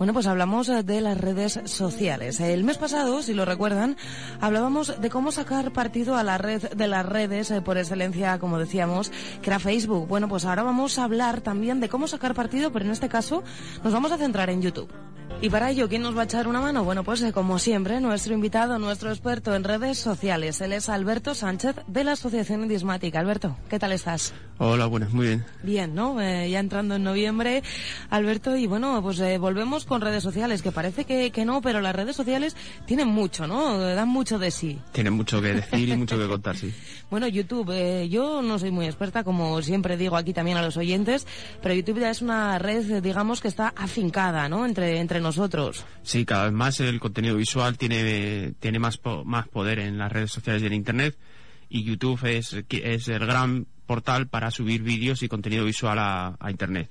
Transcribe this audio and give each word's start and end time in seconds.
Bueno, 0.00 0.14
pues 0.14 0.26
hablamos 0.26 0.70
eh, 0.70 0.82
de 0.82 1.02
las 1.02 1.18
redes 1.18 1.60
sociales. 1.64 2.40
El 2.40 2.64
mes 2.64 2.78
pasado, 2.78 3.22
si 3.22 3.34
lo 3.34 3.44
recuerdan, 3.44 3.98
hablábamos 4.40 4.98
de 4.98 5.10
cómo 5.10 5.30
sacar 5.30 5.74
partido 5.74 6.16
a 6.16 6.22
la 6.22 6.38
red 6.38 6.70
de 6.70 6.88
las 6.88 7.04
redes 7.04 7.50
eh, 7.50 7.60
por 7.60 7.76
excelencia, 7.76 8.38
como 8.38 8.58
decíamos, 8.58 9.12
que 9.42 9.50
era 9.50 9.58
Facebook. 9.58 10.08
Bueno, 10.08 10.26
pues 10.26 10.46
ahora 10.46 10.62
vamos 10.62 10.98
a 10.98 11.04
hablar 11.04 11.42
también 11.42 11.80
de 11.80 11.90
cómo 11.90 12.08
sacar 12.08 12.34
partido, 12.34 12.72
pero 12.72 12.86
en 12.86 12.92
este 12.92 13.10
caso 13.10 13.42
nos 13.84 13.92
vamos 13.92 14.10
a 14.10 14.16
centrar 14.16 14.48
en 14.48 14.62
YouTube. 14.62 14.90
Y 15.42 15.48
para 15.48 15.70
ello, 15.70 15.88
¿quién 15.88 16.02
nos 16.02 16.14
va 16.14 16.20
a 16.20 16.24
echar 16.24 16.46
una 16.48 16.60
mano? 16.60 16.84
Bueno, 16.84 17.02
pues 17.02 17.22
eh, 17.22 17.32
como 17.32 17.58
siempre, 17.58 17.98
nuestro 18.02 18.34
invitado, 18.34 18.78
nuestro 18.78 19.08
experto 19.08 19.54
en 19.54 19.64
redes 19.64 19.96
sociales. 19.96 20.60
Él 20.60 20.74
es 20.74 20.90
Alberto 20.90 21.34
Sánchez 21.34 21.76
de 21.86 22.04
la 22.04 22.12
Asociación 22.12 22.60
Indismática. 22.60 23.20
Alberto, 23.20 23.56
¿qué 23.70 23.78
tal 23.78 23.92
estás? 23.92 24.34
Hola, 24.58 24.84
buenas, 24.84 25.14
muy 25.14 25.28
bien. 25.28 25.46
Bien, 25.62 25.94
¿no? 25.94 26.20
Eh, 26.20 26.50
ya 26.50 26.60
entrando 26.60 26.96
en 26.96 27.04
noviembre, 27.04 27.62
Alberto, 28.10 28.54
y 28.54 28.66
bueno, 28.66 29.00
pues 29.02 29.18
eh, 29.20 29.38
volvemos 29.38 29.86
con 29.86 30.02
redes 30.02 30.22
sociales, 30.22 30.60
que 30.60 30.72
parece 30.72 31.06
que, 31.06 31.30
que, 31.30 31.46
no, 31.46 31.62
pero 31.62 31.80
las 31.80 31.96
redes 31.96 32.16
sociales 32.16 32.54
tienen 32.84 33.08
mucho, 33.08 33.46
¿no? 33.46 33.78
Dan 33.78 34.10
mucho 34.10 34.38
de 34.38 34.50
sí. 34.50 34.78
Tienen 34.92 35.14
mucho 35.14 35.40
que 35.40 35.54
decir 35.54 35.88
y 35.88 35.96
mucho 35.96 36.18
que 36.18 36.28
contar, 36.28 36.54
sí. 36.54 36.70
Bueno, 37.10 37.26
YouTube, 37.26 38.06
yo 38.10 38.42
no 38.42 38.58
soy 38.58 38.70
muy 38.70 38.84
experta, 38.84 39.24
como 39.24 39.62
siempre 39.62 39.96
digo 39.96 40.18
aquí 40.18 40.34
también 40.34 40.58
a 40.58 40.62
los 40.62 40.76
oyentes, 40.76 41.26
pero 41.62 41.74
YouTube 41.74 42.00
ya 42.00 42.10
es 42.10 42.20
una 42.20 42.58
red, 42.58 43.02
digamos, 43.02 43.40
que 43.40 43.48
está 43.48 43.72
afincada, 43.74 44.46
¿no? 44.50 44.66
Entre, 44.66 45.00
entre 45.00 45.18
nosotros. 45.18 45.29
Sí, 46.02 46.24
cada 46.24 46.44
vez 46.44 46.52
más 46.52 46.80
el 46.80 47.00
contenido 47.00 47.36
visual 47.36 47.78
tiene, 47.78 48.54
tiene 48.60 48.78
más, 48.78 49.00
más 49.24 49.48
poder 49.48 49.78
en 49.78 49.98
las 49.98 50.10
redes 50.10 50.32
sociales 50.32 50.62
y 50.62 50.66
en 50.66 50.72
Internet 50.72 51.16
y 51.70 51.84
YouTube 51.84 52.22
es, 52.24 52.54
es 52.68 53.08
el 53.08 53.26
gran 53.26 53.66
portal 53.86 54.28
para 54.28 54.50
subir 54.50 54.82
vídeos 54.82 55.22
y 55.22 55.28
contenido 55.28 55.64
visual 55.64 55.98
a, 55.98 56.36
a 56.38 56.50
Internet. 56.50 56.90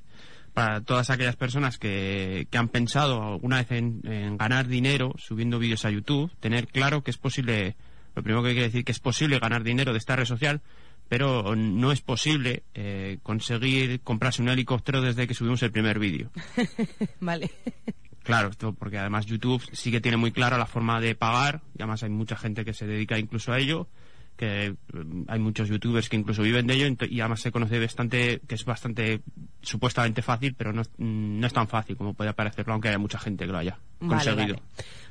Para 0.53 0.81
todas 0.81 1.09
aquellas 1.09 1.35
personas 1.35 1.77
que, 1.77 2.47
que 2.49 2.57
han 2.57 2.69
pensado 2.69 3.21
alguna 3.21 3.57
vez 3.57 3.71
en, 3.71 4.01
en, 4.05 4.37
ganar 4.37 4.67
dinero 4.67 5.13
subiendo 5.17 5.59
vídeos 5.59 5.85
a 5.85 5.91
YouTube, 5.91 6.31
tener 6.39 6.67
claro 6.67 7.03
que 7.03 7.11
es 7.11 7.17
posible, 7.17 7.75
lo 8.15 8.23
primero 8.23 8.41
que 8.41 8.55
que 8.55 8.61
decir 8.61 8.83
que 8.83 8.91
es 8.91 8.99
posible 8.99 9.37
ganar 9.37 9.63
dinero 9.63 9.91
de 9.91 9.99
esta 9.99 10.15
red 10.15 10.25
social, 10.25 10.61
pero 11.09 11.55
no 11.55 11.91
es 11.91 12.01
posible 12.01 12.63
eh, 12.73 13.19
conseguir 13.21 14.01
comprarse 14.01 14.41
un 14.41 14.49
helicóptero 14.49 15.01
desde 15.01 15.27
que 15.27 15.33
subimos 15.33 15.61
el 15.63 15.71
primer 15.71 15.99
vídeo. 15.99 16.31
vale. 17.19 17.51
Claro, 18.29 18.49
esto 18.49 18.73
porque 18.73 18.99
además 18.99 19.25
YouTube 19.25 19.67
sí 19.71 19.89
que 19.89 20.01
tiene 20.01 20.15
muy 20.15 20.31
clara 20.31 20.55
la 20.57 20.67
forma 20.67 21.01
de 21.01 21.15
pagar, 21.15 21.61
y 21.75 21.81
además 21.81 22.03
hay 22.03 22.11
mucha 22.11 22.35
gente 22.35 22.63
que 22.63 22.75
se 22.75 22.85
dedica 22.85 23.17
incluso 23.17 23.51
a 23.51 23.57
ello, 23.57 23.87
que 24.37 24.75
hay 25.27 25.39
muchos 25.39 25.67
youtubers 25.67 26.07
que 26.07 26.15
incluso 26.15 26.43
viven 26.43 26.67
de 26.67 26.75
ello 26.75 26.95
y 27.09 27.19
además 27.19 27.41
se 27.41 27.51
conoce 27.51 27.77
bastante 27.77 28.39
que 28.47 28.55
es 28.55 28.63
bastante 28.63 29.21
supuestamente 29.61 30.21
fácil 30.21 30.55
pero 30.57 30.71
no, 30.71 30.83
no 30.97 31.45
es 31.45 31.51
tan 31.51 31.67
fácil 31.67 31.97
como 31.97 32.13
puede 32.13 32.33
parecerlo 32.33 32.71
aunque 32.71 32.87
haya 32.87 32.97
mucha 32.97 33.19
gente 33.19 33.45
que 33.45 33.51
lo 33.51 33.57
haya 33.57 33.77
vale, 33.99 34.13
conseguido 34.13 34.55
vale. 34.55 34.61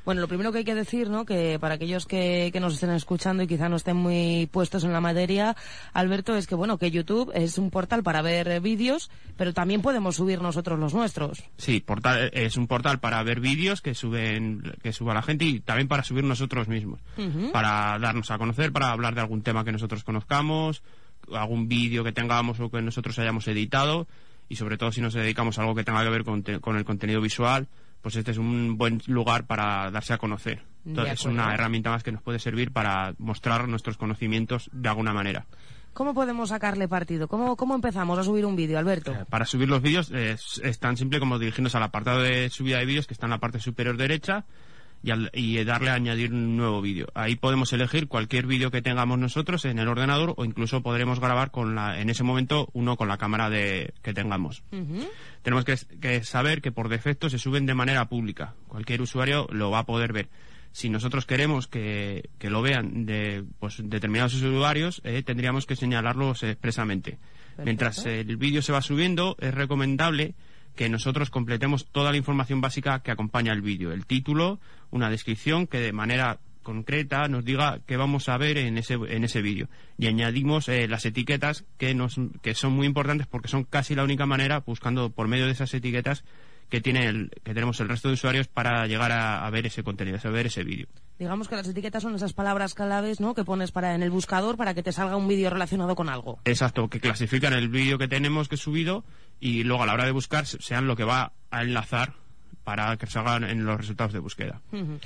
Bueno 0.09 0.21
lo 0.21 0.27
primero 0.27 0.51
que 0.51 0.57
hay 0.57 0.63
que 0.63 0.73
decir 0.73 1.07
no 1.07 1.23
que 1.23 1.59
para 1.59 1.75
aquellos 1.75 2.07
que, 2.07 2.49
que, 2.51 2.59
nos 2.59 2.73
estén 2.73 2.89
escuchando 2.89 3.43
y 3.43 3.47
quizá 3.47 3.69
no 3.69 3.75
estén 3.75 3.95
muy 3.95 4.49
puestos 4.51 4.83
en 4.83 4.91
la 4.91 5.01
materia 5.01 5.55
Alberto 5.93 6.35
es 6.35 6.47
que 6.47 6.55
bueno 6.55 6.79
que 6.79 6.89
YouTube 6.89 7.31
es 7.35 7.59
un 7.59 7.69
portal 7.69 8.01
para 8.01 8.23
ver 8.23 8.59
vídeos 8.59 9.11
pero 9.37 9.53
también 9.53 9.83
podemos 9.83 10.15
subir 10.15 10.41
nosotros 10.41 10.79
los 10.79 10.95
nuestros. 10.95 11.43
Sí 11.57 11.79
portal 11.79 12.31
es 12.33 12.57
un 12.57 12.65
portal 12.65 12.99
para 12.99 13.21
ver 13.21 13.39
vídeos 13.39 13.81
que 13.81 13.93
suben 13.93 14.73
que 14.81 14.93
suba 14.93 15.13
la 15.13 15.21
gente 15.21 15.45
y 15.45 15.59
también 15.59 15.87
para 15.87 16.01
subir 16.01 16.23
nosotros 16.23 16.67
mismos. 16.67 16.99
Uh 17.15 17.21
-huh. 17.21 17.51
para 17.51 17.99
darnos 17.99 18.31
a 18.31 18.39
conocer 18.39 18.71
para 18.71 18.89
hablar 18.89 19.13
de 19.13 19.21
algún 19.21 19.43
tema 19.43 19.63
que 19.63 19.71
nosotros 19.71 20.03
conozcamos, 20.03 20.81
algún 21.31 21.67
vídeo 21.67 22.03
que 22.03 22.13
tengamos 22.13 22.59
o 22.59 22.71
que 22.71 22.81
nosotros 22.81 23.19
hayamos 23.19 23.47
editado 23.47 24.07
y 24.49 24.55
sobre 24.55 24.79
todo 24.79 24.91
si 24.91 25.01
nos 25.01 25.13
dedicamos 25.13 25.59
a 25.59 25.61
algo 25.61 25.75
que 25.75 25.83
tenga 25.83 26.03
que 26.03 26.09
ver 26.09 26.23
con, 26.23 26.41
con 26.41 26.77
el 26.77 26.83
contenido 26.83 27.21
visual, 27.21 27.67
pues 28.01 28.15
este 28.15 28.31
es 28.31 28.37
un 28.37 28.77
buen 28.77 29.01
lugar 29.07 29.45
para 29.45 29.91
darse 29.91 30.13
a 30.13 30.17
conocer. 30.17 30.63
Entonces, 30.85 31.13
es 31.13 31.25
una 31.25 31.53
herramienta 31.53 31.89
más 31.89 32.03
que 32.03 32.11
nos 32.11 32.21
puede 32.21 32.39
servir 32.39 32.71
para 32.71 33.13
mostrar 33.17 33.67
nuestros 33.67 33.97
conocimientos 33.97 34.69
de 34.73 34.89
alguna 34.89 35.13
manera. 35.13 35.45
¿Cómo 35.93 36.13
podemos 36.13 36.49
sacarle 36.49 36.87
partido? 36.87 37.27
¿Cómo, 37.27 37.55
cómo 37.55 37.75
empezamos 37.75 38.17
a 38.17 38.23
subir 38.23 38.45
un 38.45 38.55
vídeo, 38.55 38.79
Alberto? 38.79 39.11
Eh, 39.11 39.25
para 39.29 39.45
subir 39.45 39.67
los 39.67 39.81
vídeos 39.81 40.11
es, 40.11 40.61
es, 40.63 40.79
tan 40.79 40.95
simple 40.95 41.19
como 41.19 41.39
dirigirnos 41.39 41.75
al 41.75 41.83
apartado 41.83 42.21
de 42.21 42.49
subida 42.49 42.77
de 42.77 42.85
vídeos 42.85 43.07
que 43.07 43.13
está 43.13 43.25
en 43.25 43.31
la 43.31 43.39
parte 43.39 43.59
superior 43.59 43.97
derecha 43.97 44.45
y, 45.01 45.11
al, 45.11 45.29
y, 45.33 45.63
darle 45.63 45.89
a 45.91 45.93
añadir 45.93 46.33
un 46.33 46.57
nuevo 46.57 46.81
vídeo. 46.81 47.07
Ahí 47.13 47.35
podemos 47.35 47.71
elegir 47.73 48.07
cualquier 48.07 48.45
vídeo 48.45 48.71
que 48.71 48.81
tengamos 48.81 49.17
nosotros 49.17 49.65
en 49.65 49.79
el 49.79 49.87
ordenador 49.87 50.33
o 50.37 50.45
incluso 50.45 50.81
podremos 50.81 51.19
grabar 51.19 51.51
con 51.51 51.75
la, 51.75 51.99
en 51.99 52.09
ese 52.09 52.23
momento 52.23 52.69
uno 52.73 52.97
con 52.97 53.07
la 53.07 53.17
cámara 53.17 53.49
de, 53.49 53.93
que 54.01 54.13
tengamos. 54.13 54.63
Uh 54.71 54.77
-huh. 54.77 55.09
Tenemos 55.41 55.65
que, 55.65 55.77
que, 56.01 56.23
saber 56.23 56.61
que 56.61 56.71
por 56.71 56.89
defecto 56.89 57.29
se 57.29 57.39
suben 57.39 57.65
de 57.65 57.73
manera 57.73 58.09
pública. 58.09 58.55
Cualquier 58.67 59.01
usuario 59.01 59.47
lo 59.51 59.71
va 59.71 59.79
a 59.79 59.85
poder 59.85 60.13
ver. 60.13 60.29
Si 60.71 60.89
nosotros 60.89 61.25
queremos 61.25 61.67
que, 61.67 62.29
que 62.37 62.49
lo 62.49 62.61
vean 62.61 63.05
de 63.05 63.43
pues, 63.59 63.81
determinados 63.83 64.35
usuarios, 64.35 65.01
eh, 65.03 65.23
tendríamos 65.23 65.65
que 65.65 65.75
señalarlos 65.75 66.43
expresamente. 66.43 67.11
Perfecto. 67.11 67.63
Mientras 67.63 68.05
el 68.05 68.37
vídeo 68.37 68.61
se 68.61 68.71
va 68.71 68.81
subiendo, 68.81 69.35
es 69.39 69.53
recomendable 69.53 70.35
que 70.75 70.89
nosotros 70.89 71.29
completemos 71.29 71.87
toda 71.91 72.11
la 72.11 72.17
información 72.17 72.61
básica 72.61 72.99
que 72.99 73.11
acompaña 73.11 73.53
el 73.53 73.61
vídeo, 73.61 73.91
el 73.91 74.05
título, 74.05 74.59
una 74.91 75.09
descripción 75.09 75.67
que 75.67 75.79
de 75.79 75.91
manera 75.91 76.39
concreta 76.63 77.27
nos 77.27 77.45
diga 77.45 77.79
qué 77.85 77.97
vamos 77.97 78.29
a 78.29 78.37
ver 78.37 78.57
en 78.57 78.77
ese, 78.77 78.93
en 78.93 79.23
ese 79.23 79.41
vídeo. 79.41 79.67
Y 79.97 80.07
añadimos 80.07 80.69
eh, 80.69 80.87
las 80.87 81.05
etiquetas 81.05 81.65
que, 81.77 81.93
nos, 81.95 82.19
que 82.41 82.53
son 82.53 82.73
muy 82.73 82.85
importantes 82.85 83.27
porque 83.27 83.47
son 83.47 83.63
casi 83.63 83.95
la 83.95 84.03
única 84.03 84.25
manera, 84.25 84.59
buscando 84.59 85.09
por 85.09 85.27
medio 85.27 85.45
de 85.45 85.51
esas 85.51 85.73
etiquetas, 85.73 86.23
que, 86.69 86.81
tiene 86.81 87.07
el, 87.07 87.31
que 87.43 87.53
tenemos 87.53 87.79
el 87.79 87.89
resto 87.89 88.09
de 88.09 88.13
usuarios 88.13 88.47
para 88.47 88.85
llegar 88.85 89.11
a, 89.11 89.45
a 89.45 89.49
ver 89.49 89.65
ese 89.65 89.83
contenido, 89.83 90.19
a 90.23 90.29
ver 90.29 90.45
ese 90.45 90.63
vídeo. 90.63 90.87
Digamos 91.19 91.49
que 91.49 91.57
las 91.57 91.67
etiquetas 91.67 92.01
son 92.01 92.15
esas 92.15 92.31
palabras 92.31 92.73
claves 92.73 93.19
¿no? 93.19 93.35
que 93.35 93.43
pones 93.43 93.71
para 93.73 93.93
en 93.93 94.03
el 94.03 94.09
buscador 94.09 94.55
para 94.55 94.73
que 94.73 94.81
te 94.81 94.93
salga 94.93 95.17
un 95.17 95.27
vídeo 95.27 95.49
relacionado 95.49 95.93
con 95.93 96.07
algo. 96.07 96.39
Exacto, 96.45 96.87
que 96.87 97.01
clasifican 97.01 97.51
el 97.51 97.67
vídeo 97.67 97.97
que 97.97 98.07
tenemos 98.07 98.47
que 98.47 98.55
subido 98.55 99.03
y 99.41 99.63
luego 99.65 99.83
a 99.83 99.85
la 99.85 99.93
hora 99.93 100.05
de 100.05 100.11
buscar 100.11 100.45
sean 100.45 100.87
lo 100.87 100.95
que 100.95 101.03
va 101.03 101.33
a 101.51 101.61
enlazar 101.61 102.13
para 102.63 102.95
que 102.95 103.05
salgan 103.05 103.43
en 103.43 103.65
los 103.65 103.77
resultados 103.77 104.13
de 104.13 104.19
búsqueda. 104.19 104.61
Uh 104.71 104.77
-huh. 104.77 104.99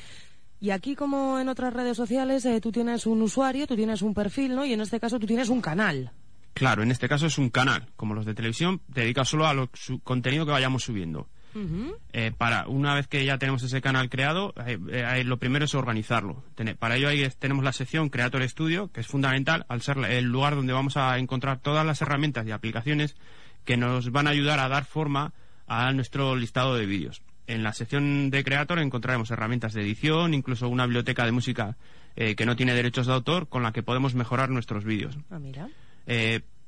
Y 0.60 0.70
aquí, 0.70 0.96
como 0.96 1.40
en 1.40 1.50
otras 1.50 1.74
redes 1.74 1.98
sociales, 1.98 2.46
eh, 2.46 2.62
tú 2.62 2.72
tienes 2.72 3.06
un 3.08 3.22
usuario, 3.22 3.66
tú 3.66 3.76
tienes 3.76 4.02
un 4.02 4.14
perfil, 4.14 4.56
¿no? 4.56 4.66
Y 4.66 4.74
en 4.74 4.82
este 4.82 5.00
caso 5.00 5.20
tú 5.20 5.26
tienes 5.26 5.50
un 5.50 5.62
canal. 5.62 6.12
Claro, 6.54 6.84
en 6.84 6.92
este 6.92 7.10
caso 7.10 7.26
es 7.26 7.38
un 7.40 7.50
canal. 7.50 7.88
Como 7.96 8.14
los 8.14 8.26
de 8.26 8.36
televisión, 8.36 8.82
dedica 8.88 9.26
solo 9.26 9.48
a 9.48 9.54
lo, 9.54 9.70
su 9.74 10.00
contenido 10.00 10.46
que 10.46 10.52
vayamos 10.52 10.84
subiendo. 10.84 11.28
Uh 11.56 11.60
-huh. 11.60 11.96
eh, 12.14 12.32
para 12.38 12.68
una 12.68 12.96
vez 12.96 13.08
que 13.08 13.24
ya 13.26 13.38
tenemos 13.38 13.64
ese 13.64 13.82
canal 13.82 14.10
creado, 14.10 14.54
eh, 14.66 14.78
eh, 14.90 15.24
lo 15.24 15.38
primero 15.38 15.66
es 15.66 15.76
organizarlo. 15.76 16.44
Ten 16.56 16.76
para 16.78 16.96
ello 16.96 17.10
ahí 17.10 17.28
tenemos 17.38 17.64
la 17.64 17.74
sección 17.74 18.10
Creator 18.10 18.48
Studio, 18.50 18.92
que 18.92 19.02
es 19.02 19.08
fundamental 19.08 19.66
al 19.70 19.82
ser 19.82 19.98
el 19.98 20.26
lugar 20.26 20.56
donde 20.56 20.74
vamos 20.74 20.98
a 20.98 21.18
encontrar 21.18 21.60
todas 21.60 21.86
las 21.86 22.02
herramientas 22.02 22.48
y 22.48 22.52
aplicaciones 22.52 23.16
que 23.66 23.78
nos 23.78 24.12
van 24.12 24.28
a 24.28 24.32
ayudar 24.32 24.60
a 24.60 24.68
dar 24.68 24.86
forma 24.86 25.34
a 25.68 25.92
nuestro 25.94 26.36
listado 26.36 26.76
de 26.76 26.86
vídeos. 26.86 27.22
En 27.46 27.64
la 27.64 27.74
sección 27.74 28.30
de 28.30 28.44
Creator 28.44 28.80
encontraremos 28.80 29.30
herramientas 29.32 29.74
de 29.74 29.82
edición, 29.82 30.34
incluso 30.34 30.70
una 30.70 30.86
biblioteca 30.86 31.26
de 31.26 31.32
música 31.32 31.78
eh, 32.16 32.36
que 32.36 32.46
no 32.46 32.56
tiene 32.56 32.74
derechos 32.74 33.08
de 33.08 33.14
autor 33.14 33.48
con 33.48 33.64
la 33.64 33.74
que 33.74 33.84
podemos 33.84 34.16
mejorar 34.16 34.50
nuestros 34.50 34.86
vídeos. 34.86 35.18
Ah, 35.30 35.40
mira. 35.40 35.70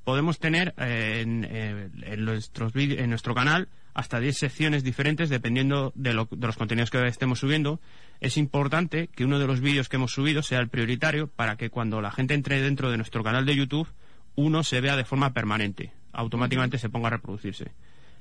Podemos 0.03 0.37
tener 0.37 0.75
en, 0.77 1.43
en, 1.45 2.25
nuestros 2.25 2.75
en 2.75 3.09
nuestro 3.09 3.33
canal 3.33 3.67
hasta 3.95 4.19
10 4.19 4.37
secciones 4.37 4.83
diferentes 4.83 5.29
dependiendo 5.29 5.93
de, 5.95 6.13
lo, 6.13 6.27
de, 6.29 6.45
los 6.45 6.57
contenidos 6.57 6.91
que 6.91 7.07
estemos 7.07 7.39
subiendo. 7.39 7.79
Es 8.19 8.37
importante 8.37 9.07
que 9.07 9.23
uno 9.23 9.39
de 9.39 9.47
los 9.47 9.61
vídeos 9.61 9.89
que 9.89 9.95
hemos 9.95 10.11
subido 10.11 10.43
sea 10.43 10.59
el 10.59 10.67
prioritario 10.67 11.27
para 11.27 11.55
que 11.55 11.69
cuando 11.69 12.01
la 12.01 12.11
gente 12.11 12.33
entre 12.33 12.61
dentro 12.61 12.91
de 12.91 12.97
nuestro 12.97 13.23
canal 13.23 13.45
de 13.45 13.55
YouTube, 13.55 13.87
uno 14.35 14.63
se 14.63 14.81
vea 14.81 14.97
de 14.97 15.05
forma 15.05 15.31
permanente, 15.33 15.93
automáticamente 16.11 16.77
se 16.77 16.89
ponga 16.89 17.07
a 17.07 17.11
reproducirse. 17.11 17.71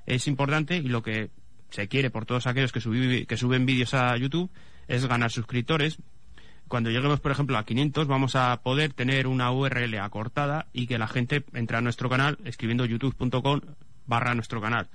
Es 0.07 0.29
importante 0.29 0.77
y 0.77 0.89
lo 0.89 1.03
que 1.03 1.31
se 1.71 1.89
quiere 1.89 2.09
por 2.09 2.25
todos 2.25 2.47
aquellos 2.47 2.71
que, 2.71 3.27
que 3.27 3.37
suben 3.37 3.67
vídeos 3.67 3.95
a 3.95 4.17
YouTube 4.17 4.51
es 4.87 5.05
ganar 5.07 5.33
suscriptores. 5.33 5.99
Cuando 6.69 6.91
lleguemos, 6.91 7.19
por 7.19 7.33
ejemplo, 7.33 7.59
a 7.59 7.65
500, 7.65 8.07
vamos 8.07 8.37
a 8.37 8.63
poder 8.63 8.93
tener 8.93 9.27
una 9.27 9.51
URL 9.51 9.99
acortada 9.99 10.69
y 10.73 10.87
que 10.87 10.99
la 10.99 11.09
gente 11.09 11.45
entre 11.53 11.77
a 11.77 11.81
nuestro 11.81 12.09
canal 12.09 12.39
escribiendo 12.45 12.85
youtube.com 12.85 13.61
barra 14.07 14.37
nuestro 14.37 14.61
canal. 14.61 14.89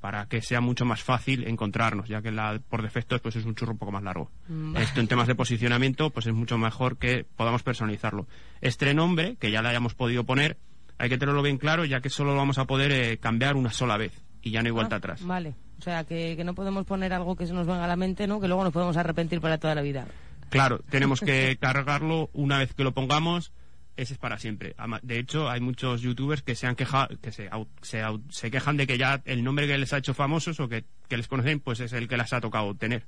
Para 0.00 0.26
que 0.26 0.40
sea 0.40 0.60
mucho 0.60 0.84
más 0.84 1.02
fácil 1.02 1.46
encontrarnos, 1.46 2.08
ya 2.08 2.22
que 2.22 2.30
la, 2.32 2.58
por 2.68 2.82
defecto 2.82 3.18
pues 3.20 3.36
es 3.36 3.44
un 3.44 3.54
churro 3.54 3.72
un 3.72 3.78
poco 3.78 3.92
más 3.92 4.02
largo. 4.02 4.30
Esto 4.76 5.00
en 5.00 5.08
temas 5.08 5.26
de 5.28 5.34
posicionamiento 5.34 6.10
pues 6.10 6.26
es 6.26 6.32
mucho 6.32 6.56
mejor 6.58 6.96
que 6.96 7.24
podamos 7.36 7.62
personalizarlo. 7.62 8.26
Este 8.60 8.92
nombre, 8.94 9.36
que 9.38 9.50
ya 9.50 9.60
le 9.62 9.68
hayamos 9.68 9.94
podido 9.94 10.24
poner, 10.24 10.56
hay 10.98 11.08
que 11.08 11.18
tenerlo 11.18 11.42
bien 11.42 11.58
claro, 11.58 11.84
ya 11.84 12.00
que 12.00 12.10
solo 12.10 12.30
lo 12.32 12.36
vamos 12.38 12.58
a 12.58 12.64
poder 12.64 12.92
eh, 12.92 13.18
cambiar 13.18 13.56
una 13.56 13.70
sola 13.70 13.96
vez 13.96 14.12
y 14.42 14.50
ya 14.50 14.62
no 14.62 14.66
hay 14.66 14.72
vuelta 14.72 14.96
Ah, 14.96 14.98
atrás. 14.98 15.24
Vale. 15.24 15.54
O 15.78 15.82
sea, 15.82 16.04
que, 16.04 16.36
que 16.36 16.44
no 16.44 16.54
podemos 16.54 16.84
poner 16.84 17.12
algo 17.12 17.36
que 17.36 17.46
se 17.46 17.52
nos 17.54 17.66
venga 17.66 17.84
a 17.84 17.88
la 17.88 17.96
mente, 17.96 18.26
¿no? 18.26 18.40
Que 18.40 18.48
luego 18.48 18.64
nos 18.64 18.72
podemos 18.72 18.96
arrepentir 18.96 19.40
para 19.40 19.58
toda 19.58 19.74
la 19.74 19.80
vida. 19.82 20.06
Claro, 20.50 20.80
tenemos 20.90 21.20
que 21.22 21.56
cargarlo 21.60 22.28
una 22.32 22.58
vez 22.58 22.74
que 22.74 22.84
lo 22.84 22.92
pongamos, 22.92 23.52
ese 24.00 24.14
es 24.14 24.18
para 24.18 24.38
siempre. 24.38 24.74
De 25.02 25.18
hecho, 25.18 25.50
hay 25.50 25.60
muchos 25.60 26.00
youtubers 26.00 26.42
que 26.42 26.54
se 26.54 26.66
han 26.66 26.74
quejado, 26.74 27.08
que 27.20 27.32
se, 27.32 28.50
quejan 28.50 28.76
de 28.76 28.86
que 28.86 28.96
ya 28.96 29.20
el 29.26 29.44
nombre 29.44 29.66
que 29.66 29.76
les 29.76 29.92
ha 29.92 29.98
hecho 29.98 30.14
famosos 30.14 30.58
o 30.60 30.68
que, 30.68 30.84
que 31.08 31.16
les 31.16 31.28
conocen, 31.28 31.60
pues 31.60 31.80
es 31.80 31.92
el 31.92 32.08
que 32.08 32.16
les 32.16 32.32
ha 32.32 32.40
tocado 32.40 32.66
obtener. 32.66 33.04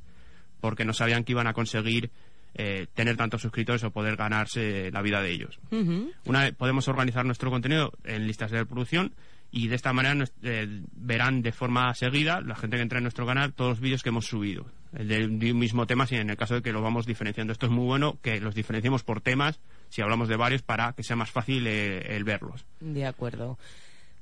Porque 0.60 0.84
no 0.84 0.92
sabían 0.92 1.24
que 1.24 1.32
iban 1.32 1.46
a 1.46 1.54
conseguir 1.54 2.10
eh, 2.54 2.86
tener 2.92 3.16
tantos 3.16 3.40
suscriptores 3.40 3.82
o 3.84 3.90
poder 3.90 4.16
ganarse 4.16 4.90
la 4.92 5.00
vida 5.00 5.22
de 5.22 5.30
ellos. 5.30 5.58
Una 6.26 6.42
vez 6.42 6.54
podemos 6.54 6.86
organizar 6.88 7.24
nuestro 7.24 7.50
contenido 7.50 7.92
en 8.04 8.26
listas 8.26 8.50
de 8.50 8.58
reproducción 8.58 9.14
y 9.50 9.68
de 9.68 9.76
esta 9.76 9.94
manera 9.94 10.26
eh, 10.42 10.82
verán 10.92 11.40
de 11.40 11.52
forma 11.52 11.94
seguida 11.94 12.42
la 12.42 12.54
gente 12.54 12.76
que 12.76 12.82
entra 12.82 12.98
en 12.98 13.04
nuestro 13.04 13.26
canal 13.26 13.54
todos 13.54 13.70
los 13.70 13.80
vídeos 13.80 14.02
que 14.02 14.10
hemos 14.10 14.26
subido. 14.26 14.66
De 14.92 15.24
un 15.24 15.38
mismo 15.58 15.86
tema, 15.86 16.06
si 16.06 16.16
en 16.16 16.28
el 16.28 16.36
caso 16.36 16.54
de 16.56 16.62
que 16.62 16.72
lo 16.72 16.82
vamos 16.82 17.06
diferenciando. 17.06 17.52
Esto 17.52 17.66
es 17.66 17.72
muy 17.72 17.86
bueno 17.86 18.18
que 18.20 18.40
los 18.40 18.54
diferenciemos 18.54 19.02
por 19.02 19.20
temas, 19.22 19.58
si 19.88 20.02
hablamos 20.02 20.28
de 20.28 20.36
varios, 20.36 20.60
para 20.62 20.92
que 20.92 21.02
sea 21.02 21.16
más 21.16 21.30
fácil 21.30 21.66
eh, 21.66 22.14
el 22.14 22.24
verlos. 22.24 22.64
De 22.80 23.06
acuerdo. 23.06 23.58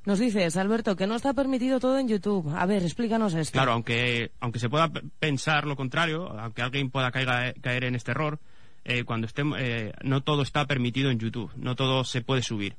Nos 0.07 0.19
dices, 0.19 0.57
Alberto, 0.57 0.97
que 0.97 1.07
no 1.07 1.17
está 1.17 1.35
permitido 1.35 1.79
todo 1.81 1.99
en 1.99 2.09
YouTube. 2.09 2.49
A 2.57 2.65
ver, 2.67 2.83
explícanos 2.85 3.35
esto. 3.35 3.53
Claro, 3.53 3.73
aunque, 3.73 4.31
aunque 4.41 4.59
se 4.61 4.71
pueda 4.71 4.91
pensar 5.19 5.67
lo 5.67 5.77
contrario, 5.77 6.29
aunque 6.39 6.63
alguien 6.63 6.91
pueda 6.91 7.11
caiga- 7.11 7.53
caer 7.61 7.85
en 7.85 7.95
este 7.97 8.13
error, 8.13 8.39
eh, 8.85 9.05
cuando 9.05 9.27
estemos, 9.27 9.59
eh, 9.61 9.93
no 10.03 10.23
todo 10.23 10.43
está 10.43 10.65
permitido 10.67 11.11
en 11.11 11.19
YouTube, 11.19 11.51
no 11.57 11.77
todo 11.77 12.05
se 12.05 12.23
puede 12.23 12.43
subir. 12.43 12.77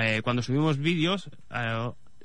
Eh, 0.00 0.22
cuando 0.24 0.42
subimos 0.42 0.78
vídeos, 0.78 1.30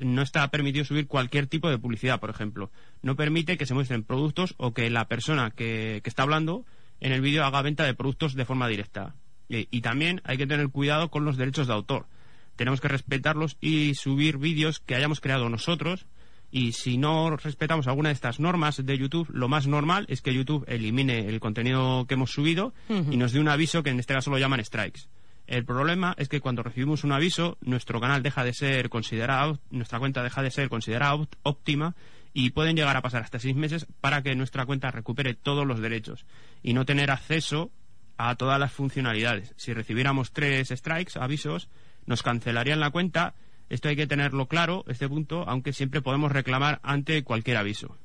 no 0.02 0.22
está 0.22 0.48
permitido 0.50 0.86
subir 0.86 1.08
cualquier 1.08 1.48
tipo 1.48 1.70
de 1.70 1.78
publicidad, 1.78 2.20
por 2.20 2.30
ejemplo. 2.30 2.72
No 3.02 3.16
permite 3.16 3.58
que 3.58 3.66
se 3.66 3.74
muestren 3.74 4.04
productos 4.04 4.56
o 4.58 4.74
que 4.74 4.90
la 4.90 5.08
persona 5.08 5.52
que, 5.52 6.02
que 6.04 6.10
está 6.10 6.24
hablando 6.24 6.66
en 7.00 7.12
el 7.12 7.22
vídeo 7.22 7.46
haga 7.46 7.62
venta 7.62 7.86
de 7.86 7.94
productos 7.94 8.36
de 8.36 8.46
forma 8.46 8.68
directa. 8.68 9.16
Y, 9.50 9.68
y 9.72 9.82
también 9.82 10.22
hay 10.24 10.38
que 10.38 10.48
tener 10.48 10.70
cuidado 10.70 11.10
con 11.10 11.26
los 11.26 11.38
derechos 11.38 11.68
de 11.68 11.74
autor. 11.74 12.08
Tenemos 12.56 12.82
que 12.82 12.88
respetarlos 12.88 13.58
y 13.62 13.96
subir 13.96 14.38
vídeos 14.38 14.80
que 14.80 14.96
hayamos 14.96 15.22
creado 15.22 15.50
nosotros 15.50 16.06
y 16.52 16.74
si 16.74 16.98
no 16.98 17.36
respetamos 17.38 17.88
alguna 17.88 18.10
de 18.10 18.14
estas 18.14 18.40
normas 18.42 18.86
de 18.86 18.98
YouTube, 18.98 19.30
lo 19.32 19.48
más 19.48 19.68
normal 19.68 20.06
es 20.10 20.22
que 20.22 20.34
YouTube 20.34 20.66
elimine 20.68 21.30
el 21.30 21.40
contenido 21.40 22.06
que 22.08 22.16
hemos 22.16 22.32
subido 22.32 22.74
y 22.90 23.16
nos 23.16 23.32
dé 23.32 23.40
un 23.40 23.48
aviso 23.48 23.84
que 23.84 23.90
en 23.90 24.00
este 24.00 24.14
caso 24.14 24.30
lo 24.30 24.38
llaman 24.38 24.64
strikes. 24.64 25.04
El 25.48 25.66
problema 25.66 26.16
es 26.18 26.30
que 26.30 26.40
cuando 26.40 26.64
recibimos 26.64 27.04
un 27.04 27.12
aviso, 27.12 27.58
nuestro 27.62 28.00
canal 28.00 28.24
deja 28.24 28.44
de 28.44 28.54
ser 28.54 28.90
considerado, 28.90 29.60
nuestra 29.70 30.00
cuenta 30.00 30.24
deja 30.24 30.42
de 30.42 30.52
ser 30.52 30.70
considerada 30.70 31.28
óptima 31.44 31.96
y 32.34 32.52
pueden 32.52 32.76
llegar 32.76 32.96
a 32.96 33.02
pasar 33.02 33.24
hasta 33.24 33.40
seis 33.40 33.56
meses 33.56 33.86
para 34.00 34.22
que 34.22 34.36
nuestra 34.36 34.66
cuenta 34.66 34.92
recupere 34.92 35.34
todos 35.34 35.66
los 35.68 35.82
derechos 35.82 36.26
y 36.64 36.74
no 36.74 36.86
tener 36.86 37.12
acceso 37.12 37.72
a 38.18 38.36
todas 38.36 38.60
las 38.60 38.72
funcionalidades. 38.72 39.54
Si 39.58 39.74
recibiéramos 39.74 40.32
tres 40.32 40.70
strikes, 40.70 41.20
avisos, 41.20 41.70
nos 42.06 42.24
cancelarían 42.24 42.80
la 42.80 42.92
cuenta. 42.92 43.34
Esto 43.70 43.90
hay 43.90 43.96
que 43.96 44.08
tenerlo 44.08 44.48
claro, 44.48 44.84
este 44.88 45.08
punto, 45.08 45.44
aunque 45.48 45.74
siempre 45.74 46.02
podemos 46.02 46.32
reclamar 46.32 46.80
ante 46.84 47.24
cualquier 47.24 47.58
aviso. 47.58 47.98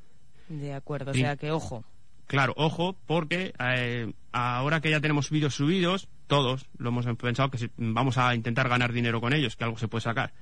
De 0.49 0.73
acuerdo, 0.73 1.11
o 1.11 1.15
sea 1.15 1.37
que 1.37 1.51
ojo. 1.51 1.85
Claro, 2.27 2.55
ojo, 2.57 2.97
porque 3.07 3.53
eh, 3.59 4.13
ahora 4.33 4.81
que 4.81 4.91
ya 4.91 5.01
tenemos 5.01 5.31
vídeos 5.31 5.55
subidos, 5.55 6.09
todos 6.27 6.67
lo 6.79 6.89
hemos 6.91 7.07
pensado 7.17 7.51
que 7.51 7.59
si- 7.59 7.71
vamos 7.77 8.19
a 8.19 8.35
intentar 8.35 8.69
ganar 8.69 8.93
dinero 8.93 9.21
con 9.21 9.33
ellos, 9.33 9.57
que 9.57 9.65
algo 9.65 9.79
se 9.79 9.89
puede 9.89 10.03
sacar. 10.03 10.33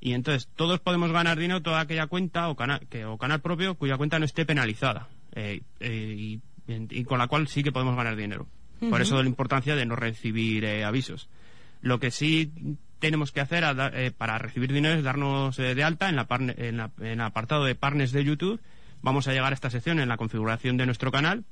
Y 0.00 0.12
entonces 0.14 0.48
todos 0.56 0.80
podemos 0.80 1.12
ganar 1.12 1.38
dinero 1.38 1.60
toda 1.62 1.80
aquella 1.80 2.06
cuenta 2.06 2.48
o, 2.48 2.56
cana- 2.56 2.80
que, 2.88 3.04
o 3.04 3.18
canal 3.18 3.40
propio 3.40 3.74
cuya 3.74 3.96
cuenta 3.96 4.18
no 4.18 4.24
esté 4.24 4.46
penalizada 4.46 5.08
eh, 5.34 5.60
eh, 5.80 6.14
y, 6.16 6.40
y 6.68 7.04
con 7.04 7.18
la 7.18 7.26
cual 7.26 7.48
sí 7.48 7.62
que 7.62 7.72
podemos 7.72 7.96
ganar 7.96 8.16
dinero. 8.16 8.46
Por 8.88 9.02
eso 9.02 9.22
la 9.22 9.28
importancia 9.28 9.76
de 9.76 9.84
no 9.84 9.94
recibir 9.96 10.64
eh, 10.64 10.84
avisos. 10.84 11.28
Lo 11.82 12.00
que 12.00 12.10
sí 12.10 12.50
tenemos 12.98 13.30
que 13.30 13.40
hacer 13.42 13.62
da- 13.62 13.92
para 14.16 14.38
recibir 14.38 14.72
dinero 14.72 14.94
es 14.94 15.02
darnos 15.04 15.56
de 15.56 15.84
alta 15.84 16.08
en, 16.08 16.16
la 16.16 16.26
en, 16.30 16.76
la- 16.78 16.90
en 16.98 17.06
el 17.06 17.20
apartado 17.20 17.64
de 17.64 17.74
partners 17.74 18.12
de 18.12 18.24
YouTube. 18.24 18.60
Vamos 19.02 19.28
a 19.28 19.32
llegar 19.32 19.52
a 19.52 19.54
esta 19.54 19.68
sección 19.70 20.00
en 20.00 20.08
la 20.08 20.16
configuración 20.16 20.76
de 20.78 20.86
nuestro 20.86 21.12
canal 21.12 21.44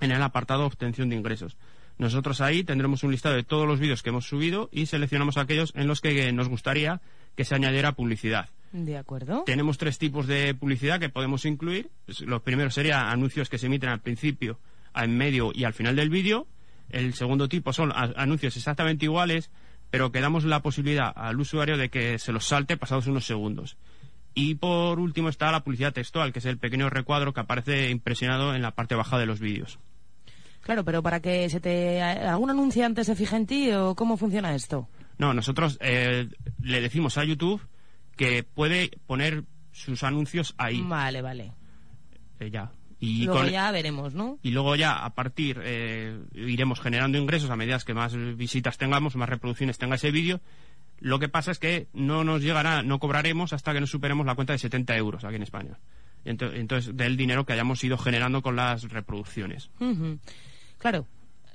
en 0.00 0.10
el 0.12 0.22
apartado 0.22 0.66
obtención 0.66 1.08
de 1.08 1.16
ingresos. 1.16 1.56
Nosotros 1.98 2.40
ahí 2.40 2.64
tendremos 2.64 3.02
un 3.02 3.12
listado 3.12 3.34
de 3.34 3.44
todos 3.44 3.66
los 3.66 3.78
vídeos 3.78 4.02
que 4.02 4.10
hemos 4.10 4.26
subido 4.26 4.68
y 4.72 4.86
seleccionamos 4.86 5.36
aquellos 5.36 5.72
en 5.76 5.86
los 5.86 6.00
que 6.00 6.32
nos 6.32 6.48
gustaría 6.48 7.00
que 7.36 7.44
se 7.44 7.54
añadiera 7.54 7.92
publicidad. 7.92 8.48
De 8.72 8.96
acuerdo. 8.96 9.42
Tenemos 9.44 9.76
tres 9.76 9.98
tipos 9.98 10.26
de 10.26 10.54
publicidad 10.54 10.98
que 10.98 11.10
podemos 11.10 11.44
incluir. 11.44 11.90
Los 12.20 12.42
primeros 12.42 12.74
serían 12.74 13.06
anuncios 13.06 13.48
que 13.48 13.58
se 13.58 13.66
emiten 13.66 13.90
al 13.90 14.00
principio, 14.00 14.58
en 14.94 15.16
medio 15.16 15.52
y 15.54 15.64
al 15.64 15.74
final 15.74 15.96
del 15.96 16.10
vídeo. 16.10 16.46
El 16.88 17.14
segundo 17.14 17.48
tipo 17.48 17.72
son 17.72 17.92
anuncios 17.94 18.56
exactamente 18.56 19.04
iguales, 19.04 19.50
pero 19.90 20.10
que 20.10 20.20
damos 20.20 20.44
la 20.44 20.60
posibilidad 20.60 21.12
al 21.14 21.38
usuario 21.38 21.76
de 21.76 21.90
que 21.90 22.18
se 22.18 22.32
los 22.32 22.46
salte 22.46 22.76
pasados 22.76 23.06
unos 23.06 23.26
segundos. 23.26 23.76
Y 24.34 24.54
por 24.54 24.98
último 24.98 25.28
está 25.28 25.52
la 25.52 25.64
publicidad 25.64 25.92
textual, 25.92 26.32
que 26.32 26.38
es 26.38 26.46
el 26.46 26.56
pequeño 26.56 26.88
recuadro 26.88 27.34
que 27.34 27.40
aparece 27.40 27.90
impresionado 27.90 28.54
en 28.54 28.62
la 28.62 28.70
parte 28.70 28.94
baja 28.94 29.18
de 29.18 29.26
los 29.26 29.40
vídeos. 29.40 29.78
Claro, 30.62 30.84
pero 30.84 31.02
para 31.02 31.20
que 31.20 31.48
se 31.50 31.60
te 31.60 32.00
algún 32.00 32.50
anunciante 32.50 33.04
se 33.04 33.14
fije 33.16 33.36
en 33.36 33.46
ti 33.46 33.70
o 33.72 33.94
cómo 33.94 34.16
funciona 34.16 34.54
esto. 34.54 34.88
No, 35.18 35.34
nosotros 35.34 35.76
eh, 35.80 36.28
le 36.62 36.80
decimos 36.80 37.18
a 37.18 37.24
YouTube 37.24 37.60
que 38.16 38.42
puede 38.44 38.90
poner 39.06 39.44
sus 39.72 40.02
anuncios 40.04 40.54
ahí. 40.58 40.80
Vale, 40.82 41.20
vale. 41.22 41.52
eh, 42.40 42.50
ya. 42.50 42.72
Y 43.00 43.24
Luego 43.24 43.40
con- 43.40 43.50
ya 43.50 43.70
veremos, 43.72 44.14
¿no? 44.14 44.38
y 44.42 44.50
luego 44.52 44.76
ya 44.76 45.04
a 45.04 45.10
partir 45.14 45.60
eh, 45.64 46.16
iremos 46.34 46.80
generando 46.80 47.18
ingresos 47.18 47.50
a 47.50 47.56
medida 47.56 47.78
que 47.84 47.94
más 47.94 48.14
visitas 48.36 48.78
tengamos, 48.78 49.16
más 49.16 49.28
reproducciones 49.28 49.76
tenga 49.78 49.96
ese 49.96 50.12
vídeo. 50.12 50.40
Lo 51.00 51.18
que 51.18 51.28
pasa 51.28 51.50
es 51.50 51.58
que 51.58 51.88
no 51.92 52.22
nos 52.22 52.42
llegará, 52.42 52.84
no 52.84 53.00
cobraremos 53.00 53.52
hasta 53.52 53.72
que 53.72 53.80
no 53.80 53.88
superemos 53.88 54.24
la 54.24 54.36
cuenta 54.36 54.52
de 54.52 54.60
70 54.60 54.96
euros 54.96 55.24
aquí 55.24 55.34
en 55.34 55.42
España. 55.42 55.80
Ento- 56.24 56.52
Entonces, 56.54 56.96
del 56.96 57.16
dinero 57.16 57.44
que 57.44 57.54
hayamos 57.54 57.82
ido 57.82 57.98
generando 57.98 58.40
con 58.40 58.54
las 58.54 58.84
reproducciones. 58.84 59.68
Claro. 60.82 61.06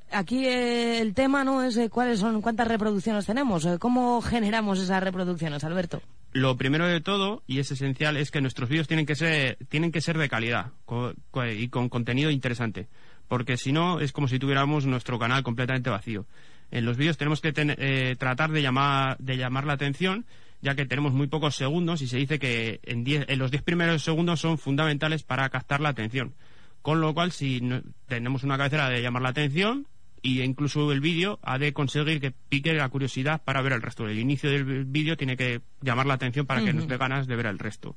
Aquí 0.09 0.45
eh, 0.45 1.01
el 1.01 1.13
tema 1.13 1.43
no 1.43 1.61
es 1.63 1.75
eh, 1.75 1.89
cuáles 1.89 2.21
son 2.21 2.41
cuántas 2.41 2.65
reproducciones 2.69 3.25
tenemos, 3.25 3.65
eh, 3.65 3.75
cómo 3.77 4.21
generamos 4.21 4.79
esas 4.79 5.03
reproducciones, 5.03 5.65
Alberto. 5.65 6.01
Lo 6.31 6.55
primero 6.55 6.87
de 6.87 7.01
todo, 7.01 7.43
y 7.45 7.59
es 7.59 7.69
esencial, 7.71 8.15
es 8.15 8.31
que 8.31 8.39
nuestros 8.39 8.69
vídeos 8.69 8.87
tienen 8.87 9.05
que 9.05 9.15
ser, 9.15 9.57
tienen 9.67 9.91
que 9.91 9.99
ser 9.99 10.17
de 10.17 10.29
calidad 10.29 10.67
co- 10.85 11.11
co- 11.29 11.45
y 11.45 11.67
con 11.67 11.89
contenido 11.89 12.31
interesante. 12.31 12.87
Porque 13.27 13.57
si 13.57 13.73
no, 13.73 13.99
es 13.99 14.13
como 14.13 14.29
si 14.29 14.39
tuviéramos 14.39 14.85
nuestro 14.85 15.19
canal 15.19 15.43
completamente 15.43 15.89
vacío. 15.89 16.25
En 16.71 16.85
los 16.85 16.95
vídeos 16.95 17.17
tenemos 17.17 17.41
que 17.41 17.51
ten- 17.51 17.75
eh, 17.77 18.15
tratar 18.17 18.51
de 18.51 18.61
llamar, 18.61 19.17
de 19.17 19.35
llamar 19.35 19.65
la 19.65 19.73
atención, 19.73 20.25
ya 20.61 20.73
que 20.75 20.85
tenemos 20.85 21.11
muy 21.11 21.27
pocos 21.27 21.57
segundos 21.57 22.01
y 22.01 22.07
se 22.07 22.15
dice 22.15 22.39
que 22.39 22.79
en, 22.83 23.03
diez- 23.03 23.25
en 23.27 23.39
los 23.39 23.51
10 23.51 23.61
primeros 23.63 24.03
segundos 24.03 24.39
son 24.39 24.57
fundamentales 24.57 25.23
para 25.23 25.49
captar 25.49 25.81
la 25.81 25.89
atención. 25.89 26.33
Con 26.81 27.01
lo 27.01 27.13
cual, 27.13 27.31
si 27.31 27.61
no- 27.61 27.81
tenemos 28.07 28.43
una 28.43 28.57
cabecera 28.57 28.89
de 28.89 29.01
llamar 29.01 29.21
la 29.21 29.29
atención, 29.29 29.87
y 30.21 30.41
incluso 30.41 30.91
el 30.91 30.99
vídeo 30.99 31.39
ha 31.43 31.57
de 31.59 31.73
conseguir 31.73 32.19
que 32.19 32.31
pique 32.31 32.73
la 32.73 32.89
curiosidad 32.89 33.41
para 33.43 33.61
ver 33.61 33.73
el 33.73 33.81
resto. 33.81 34.07
El 34.07 34.19
inicio 34.19 34.49
del 34.49 34.85
vídeo 34.85 35.15
tiene 35.15 35.37
que 35.37 35.61
llamar 35.81 36.05
la 36.05 36.15
atención 36.15 36.45
para 36.45 36.63
que 36.63 36.73
nos 36.73 36.87
dé 36.87 36.97
ganas 36.97 37.27
de 37.27 37.35
ver 37.35 37.45
el 37.45 37.59
resto. 37.59 37.95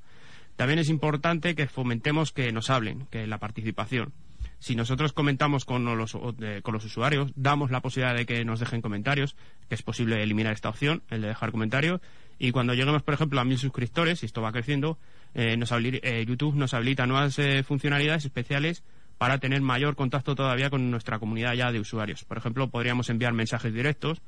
También 0.56 0.78
es 0.78 0.90
importante 0.90 1.54
que 1.54 1.66
fomentemos 1.66 2.32
que 2.32 2.52
nos 2.52 2.68
hablen, 2.68 3.06
que 3.10 3.26
la 3.26 3.38
participación. 3.38 4.12
Si 4.58 4.76
nosotros 4.76 5.14
comentamos 5.14 5.64
con 5.64 5.84
los, 5.96 6.12
con 6.12 6.74
los 6.74 6.84
usuarios, 6.84 7.32
damos 7.34 7.70
la 7.70 7.80
posibilidad 7.80 8.14
de 8.14 8.26
que 8.26 8.44
nos 8.44 8.60
dejen 8.60 8.82
comentarios, 8.82 9.34
que 9.70 9.74
es 9.74 9.82
posible 9.82 10.22
eliminar 10.22 10.52
esta 10.52 10.68
opción, 10.68 11.02
el 11.08 11.22
de 11.22 11.28
dejar 11.28 11.50
comentarios, 11.50 12.02
y 12.38 12.50
cuando 12.52 12.74
lleguemos, 12.74 13.02
por 13.02 13.14
ejemplo, 13.14 13.40
a 13.40 13.44
mil 13.44 13.56
suscriptores, 13.58 14.22
y 14.22 14.26
esto 14.26 14.42
va 14.42 14.52
creciendo, 14.52 14.98
eh, 15.34 15.56
nos 15.56 15.72
eh, 15.72 16.24
YouTube 16.26 16.56
nos 16.56 16.74
habilita 16.74 17.06
nuevas 17.06 17.38
eh, 17.38 17.62
funcionalidades 17.62 18.24
especiales 18.24 18.82
para 19.20 19.36
tener 19.36 19.60
mayor 19.60 19.96
contacto 19.96 20.34
todavía 20.34 20.70
con 20.70 20.90
nuestra 20.90 21.18
comunidad 21.18 21.52
ya 21.52 21.70
de 21.70 21.78
usuarios. 21.78 22.24
Por 22.24 22.38
ejemplo, 22.38 22.70
podríamos 22.70 23.10
enviar 23.10 23.34
mensajes 23.34 23.70
directos, 23.70 24.22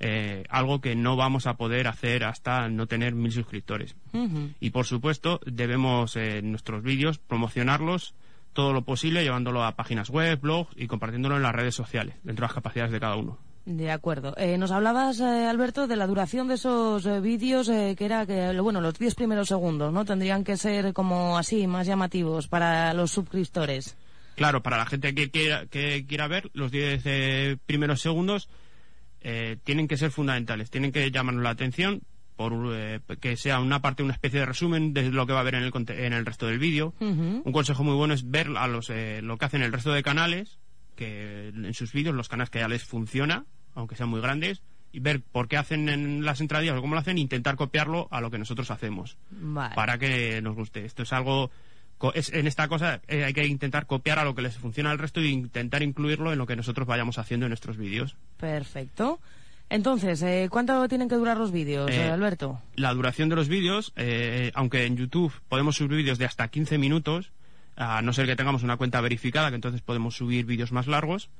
eh, 0.00 0.44
algo 0.50 0.82
que 0.82 0.94
no 0.94 1.16
vamos 1.16 1.46
a 1.46 1.54
poder 1.54 1.86
hacer 1.88 2.24
hasta 2.24 2.68
no 2.68 2.86
tener 2.86 3.14
mil 3.14 3.32
suscriptores. 3.32 3.96
Y 4.60 4.68
por 4.68 4.84
supuesto, 4.84 5.40
debemos 5.46 6.16
eh, 6.16 6.42
nuestros 6.42 6.82
vídeos 6.82 7.16
promocionarlos 7.16 8.14
todo 8.52 8.74
lo 8.74 8.82
posible, 8.82 9.22
llevándolo 9.22 9.64
a 9.64 9.76
páginas 9.76 10.10
web, 10.10 10.38
blogs 10.38 10.70
y 10.76 10.88
compartiéndolo 10.88 11.36
en 11.36 11.42
las 11.42 11.54
redes 11.54 11.74
sociales, 11.74 12.16
dentro 12.22 12.42
de 12.42 12.48
las 12.48 12.54
capacidades 12.54 12.92
de 12.92 13.00
cada 13.00 13.16
uno. 13.16 13.38
De 13.66 13.90
acuerdo. 13.90 14.34
Eh, 14.36 14.58
nos 14.58 14.70
hablabas, 14.72 15.20
eh, 15.20 15.46
Alberto, 15.46 15.86
de 15.86 15.96
la 15.96 16.06
duración 16.06 16.48
de 16.48 16.54
esos 16.54 17.06
eh, 17.06 17.20
vídeos, 17.20 17.68
que 17.68 18.04
era 18.04 18.26
que, 18.26 18.60
bueno, 18.60 18.82
los 18.82 18.98
10 18.98 19.14
primeros 19.14 19.48
segundos, 19.48 19.90
¿no? 19.90 20.04
Tendrían 20.04 20.44
que 20.44 20.58
ser 20.58 20.92
como 20.92 21.38
así, 21.38 21.66
más 21.66 21.86
llamativos 21.86 22.46
para 22.46 22.92
los 22.92 23.10
suscriptores. 23.12 23.96
Claro, 24.36 24.62
para 24.62 24.76
la 24.76 24.84
gente 24.84 25.14
que 25.14 25.30
quiera, 25.30 25.64
que 25.66 26.04
quiera 26.06 26.28
ver, 26.28 26.50
los 26.52 26.70
10 26.72 27.58
primeros 27.66 28.00
segundos 28.00 28.48
tienen 29.62 29.88
que 29.88 29.96
ser 29.96 30.10
fundamentales, 30.10 30.70
tienen 30.70 30.92
que 30.92 31.10
llamarnos 31.10 31.44
la 31.44 31.50
atención 31.50 32.02
por 32.36 32.52
que 33.20 33.36
sea 33.36 33.60
una 33.60 33.80
parte, 33.80 34.02
una 34.02 34.12
especie 34.12 34.40
de 34.40 34.46
resumen 34.46 34.92
de 34.92 35.10
lo 35.10 35.26
que 35.26 35.32
va 35.32 35.40
a 35.40 35.44
ver 35.44 35.54
en 35.54 35.62
el, 35.62 35.72
en 35.72 36.12
el 36.12 36.26
resto 36.26 36.46
del 36.46 36.58
vídeo. 36.58 36.92
Un 37.00 37.52
consejo 37.52 37.84
muy 37.84 37.94
bueno 37.94 38.12
es 38.12 38.28
ver 38.28 38.48
a 38.56 38.66
los, 38.66 38.90
lo 38.90 39.38
que 39.38 39.44
hacen 39.44 39.62
el 39.62 39.72
resto 39.72 39.92
de 39.92 40.02
canales, 40.02 40.58
que 40.96 41.48
en 41.48 41.72
sus 41.72 41.92
vídeos, 41.92 42.14
los 42.14 42.28
canales 42.28 42.50
que 42.50 42.58
ya 42.58 42.68
les 42.68 42.84
funciona, 42.84 43.46
aunque 43.74 43.96
sean 43.96 44.08
muy 44.08 44.20
grandes, 44.20 44.62
y 44.94 45.00
ver 45.00 45.20
por 45.20 45.48
qué 45.48 45.56
hacen 45.56 45.88
en 45.88 46.24
las 46.24 46.40
entradillas 46.40 46.78
o 46.78 46.80
cómo 46.80 46.94
lo 46.94 47.00
hacen, 47.00 47.18
e 47.18 47.20
intentar 47.20 47.56
copiarlo 47.56 48.06
a 48.12 48.20
lo 48.20 48.30
que 48.30 48.38
nosotros 48.38 48.70
hacemos. 48.70 49.16
Para 49.74 49.98
que 49.98 50.40
nos 50.40 50.54
guste. 50.54 50.84
Esto 50.84 51.02
es 51.02 51.12
algo. 51.12 51.50
Es, 52.14 52.32
en 52.32 52.46
esta 52.46 52.68
cosa 52.68 53.00
eh, 53.08 53.24
hay 53.24 53.32
que 53.32 53.44
intentar 53.44 53.86
copiar 53.86 54.20
a 54.20 54.24
lo 54.24 54.36
que 54.36 54.42
les 54.42 54.56
funciona 54.56 54.92
al 54.92 54.98
resto 54.98 55.20
e 55.20 55.26
intentar 55.26 55.82
incluirlo 55.82 56.32
en 56.32 56.38
lo 56.38 56.46
que 56.46 56.54
nosotros 56.54 56.86
vayamos 56.86 57.18
haciendo 57.18 57.46
en 57.46 57.50
nuestros 57.50 57.76
vídeos. 57.76 58.16
Perfecto. 58.36 59.18
Entonces, 59.68 60.22
eh, 60.22 60.48
¿cuánto 60.48 60.86
tienen 60.86 61.08
que 61.08 61.16
durar 61.16 61.38
los 61.38 61.50
vídeos, 61.50 61.90
eh, 61.90 62.10
Alberto? 62.10 62.60
La 62.76 62.94
duración 62.94 63.28
de 63.30 63.36
los 63.36 63.48
vídeos, 63.48 63.92
aunque 64.54 64.84
en 64.84 64.96
YouTube 64.96 65.32
podemos 65.48 65.74
subir 65.74 65.96
vídeos 65.96 66.18
de 66.18 66.26
hasta 66.26 66.46
15 66.46 66.78
minutos, 66.78 67.32
a 67.74 68.00
no 68.02 68.12
ser 68.12 68.26
que 68.26 68.36
tengamos 68.36 68.62
una 68.62 68.76
cuenta 68.76 69.00
verificada, 69.00 69.48
que 69.48 69.56
entonces 69.56 69.80
podemos 69.80 70.14
subir 70.14 70.44
vídeos 70.44 70.70
más 70.70 70.86
largos, 70.86 71.30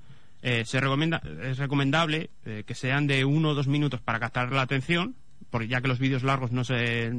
eh, 0.47 0.67
se 0.67 0.79
recomienda, 0.79 1.23
es 1.43 1.57
recomendable 1.57 2.29
eh, 2.45 2.65
que 2.67 2.75
sean 2.75 3.07
de 3.07 3.25
uno 3.25 3.49
o 3.49 3.55
dos 3.55 3.67
minutos 3.67 4.03
para 4.03 4.21
captar 4.21 4.53
la 4.53 4.61
atención, 4.61 5.17
porque 5.49 5.69
ya 5.69 5.81
que 5.81 5.89
los 5.89 5.99
vídeos 5.99 6.23
largos 6.23 6.53
no 6.53 6.65
se 6.65 7.11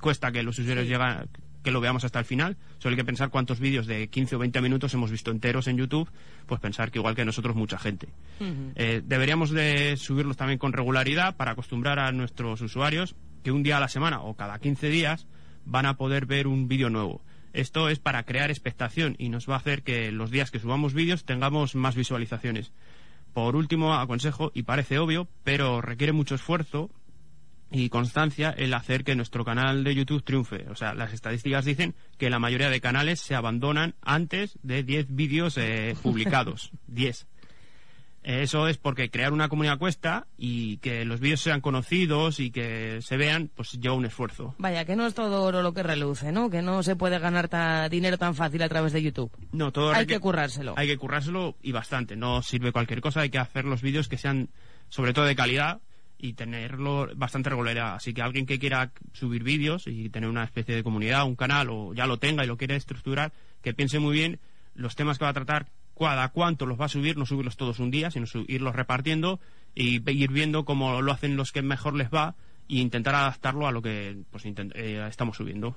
cuesta 0.00 0.32
que 0.32 0.42
los 0.42 0.58
usuarios 0.58 0.86
lleguen, 0.86 1.28
que 1.62 1.70
lo 1.70 1.82
veamos 1.82 2.04
hasta 2.04 2.20
el 2.20 2.24
final. 2.24 2.56
Solo 2.78 2.94
hay 2.94 2.96
que 2.96 3.04
pensar 3.04 3.28
cuántos 3.28 3.60
vídeos 3.60 3.86
de 3.86 4.08
15 4.08 4.36
o 4.36 4.38
20 4.38 4.62
minutos 4.62 4.94
hemos 4.94 5.10
visto 5.10 5.30
enteros 5.30 5.68
en 5.68 5.76
YouTube, 5.76 6.10
pues 6.46 6.58
pensar 6.58 6.90
que 6.90 6.98
igual 6.98 7.14
que 7.14 7.26
nosotros 7.26 7.54
mucha 7.54 7.78
gente. 7.78 8.08
Eh, 8.76 9.02
deberíamos 9.04 9.50
de 9.50 9.98
subirlos 9.98 10.38
también 10.38 10.58
con 10.58 10.72
regularidad 10.72 11.36
para 11.36 11.50
acostumbrar 11.50 11.98
a 11.98 12.12
nuestros 12.12 12.62
usuarios 12.62 13.14
que 13.44 13.52
un 13.52 13.62
día 13.62 13.76
a 13.76 13.80
la 13.80 13.88
semana 13.88 14.22
o 14.22 14.36
cada 14.36 14.58
15 14.58 14.88
días 14.88 15.26
van 15.66 15.84
a 15.84 15.98
poder 15.98 16.24
ver 16.24 16.46
un 16.46 16.66
vídeo 16.66 16.88
nuevo. 16.88 17.20
Esto 17.52 17.88
es 17.88 17.98
para 17.98 18.24
crear 18.24 18.50
expectación 18.50 19.16
y 19.18 19.28
nos 19.28 19.48
va 19.48 19.54
a 19.54 19.58
hacer 19.58 19.82
que 19.82 20.12
los 20.12 20.30
días 20.30 20.50
que 20.50 20.58
subamos 20.58 20.94
vídeos 20.94 21.24
tengamos 21.24 21.74
más 21.74 21.94
visualizaciones. 21.94 22.72
Por 23.32 23.54
último, 23.54 23.94
aconsejo, 23.94 24.50
y 24.52 24.64
parece 24.64 24.98
obvio, 24.98 25.28
pero 25.44 25.80
requiere 25.80 26.12
mucho 26.12 26.34
esfuerzo 26.34 26.90
y 27.70 27.88
constancia 27.90 28.50
el 28.50 28.74
hacer 28.74 29.04
que 29.04 29.14
nuestro 29.14 29.44
canal 29.44 29.84
de 29.84 29.94
YouTube 29.94 30.24
triunfe. 30.24 30.66
O 30.70 30.74
sea, 30.74 30.94
las 30.94 31.12
estadísticas 31.12 31.64
dicen 31.64 31.94
que 32.16 32.30
la 32.30 32.38
mayoría 32.38 32.70
de 32.70 32.80
canales 32.80 33.20
se 33.20 33.34
abandonan 33.34 33.94
antes 34.02 34.58
de 34.62 34.82
10 34.82 35.14
vídeos 35.14 35.56
eh, 35.56 35.94
publicados. 36.02 36.72
10. 36.88 37.27
Eso 38.22 38.68
es 38.68 38.76
porque 38.76 39.10
crear 39.10 39.32
una 39.32 39.48
comunidad 39.48 39.78
cuesta 39.78 40.26
y 40.36 40.78
que 40.78 41.04
los 41.04 41.20
vídeos 41.20 41.40
sean 41.40 41.60
conocidos 41.60 42.40
y 42.40 42.50
que 42.50 43.00
se 43.00 43.16
vean, 43.16 43.50
pues 43.54 43.72
lleva 43.72 43.94
un 43.94 44.04
esfuerzo. 44.04 44.54
Vaya, 44.58 44.84
que 44.84 44.96
no 44.96 45.06
es 45.06 45.14
todo 45.14 45.42
oro 45.42 45.62
lo 45.62 45.72
que 45.72 45.82
reluce, 45.82 46.32
¿no? 46.32 46.50
Que 46.50 46.60
no 46.60 46.82
se 46.82 46.96
puede 46.96 47.18
ganar 47.18 47.48
dinero 47.90 48.18
tan 48.18 48.34
fácil 48.34 48.62
a 48.62 48.68
través 48.68 48.92
de 48.92 49.02
YouTube. 49.02 49.30
No, 49.52 49.72
todo 49.72 49.92
hay 49.92 50.06
que, 50.06 50.20
currárselo. 50.20 50.74
Hay 50.76 50.88
que 50.88 50.98
currárselo 50.98 51.56
y 51.62 51.72
bastante. 51.72 52.16
No 52.16 52.42
sirve 52.42 52.72
cualquier 52.72 53.00
cosa, 53.00 53.20
hay 53.20 53.30
que 53.30 53.38
hacer 53.38 53.64
los 53.64 53.82
vídeos 53.82 54.08
que 54.08 54.18
sean 54.18 54.50
sobre 54.88 55.12
todo 55.12 55.24
de 55.24 55.36
calidad 55.36 55.80
y 56.18 56.32
tenerlo 56.32 57.08
bastante 57.14 57.48
regular. 57.48 57.78
Así 57.78 58.12
que 58.12 58.22
alguien 58.22 58.44
que 58.44 58.58
quiera 58.58 58.90
subir 59.12 59.44
vídeos 59.44 59.86
y 59.86 60.10
tener 60.10 60.28
una 60.28 60.44
especie 60.44 60.74
de 60.74 60.82
comunidad, 60.82 61.24
un 61.24 61.36
canal 61.36 61.70
o 61.70 61.94
ya 61.94 62.06
lo 62.06 62.18
tenga 62.18 62.44
y 62.44 62.48
lo 62.48 62.56
quiere 62.56 62.76
estructurar, 62.76 63.32
que 63.62 63.72
piense 63.72 64.00
muy 64.00 64.14
bien 64.14 64.40
los 64.74 64.96
temas 64.96 65.18
que 65.18 65.24
va 65.24 65.30
a 65.30 65.34
tratar, 65.34 65.66
cada 65.98 66.28
cuánto 66.30 66.66
los 66.66 66.80
va 66.80 66.86
a 66.86 66.88
subir, 66.88 67.16
no 67.16 67.26
subirlos 67.26 67.56
todos 67.56 67.78
un 67.78 67.90
día, 67.90 68.10
sino 68.10 68.26
irlos 68.46 68.74
repartiendo 68.74 69.40
y 69.74 70.02
ir 70.10 70.30
viendo 70.32 70.64
cómo 70.64 71.02
lo 71.02 71.12
hacen 71.12 71.36
los 71.36 71.52
que 71.52 71.62
mejor 71.62 71.94
les 71.94 72.08
va 72.08 72.34
e 72.68 72.76
intentar 72.76 73.14
adaptarlo 73.14 73.66
a 73.66 73.72
lo 73.72 73.82
que 73.82 74.16
pues, 74.30 74.44
eh, 74.46 75.06
estamos 75.08 75.36
subiendo. 75.36 75.74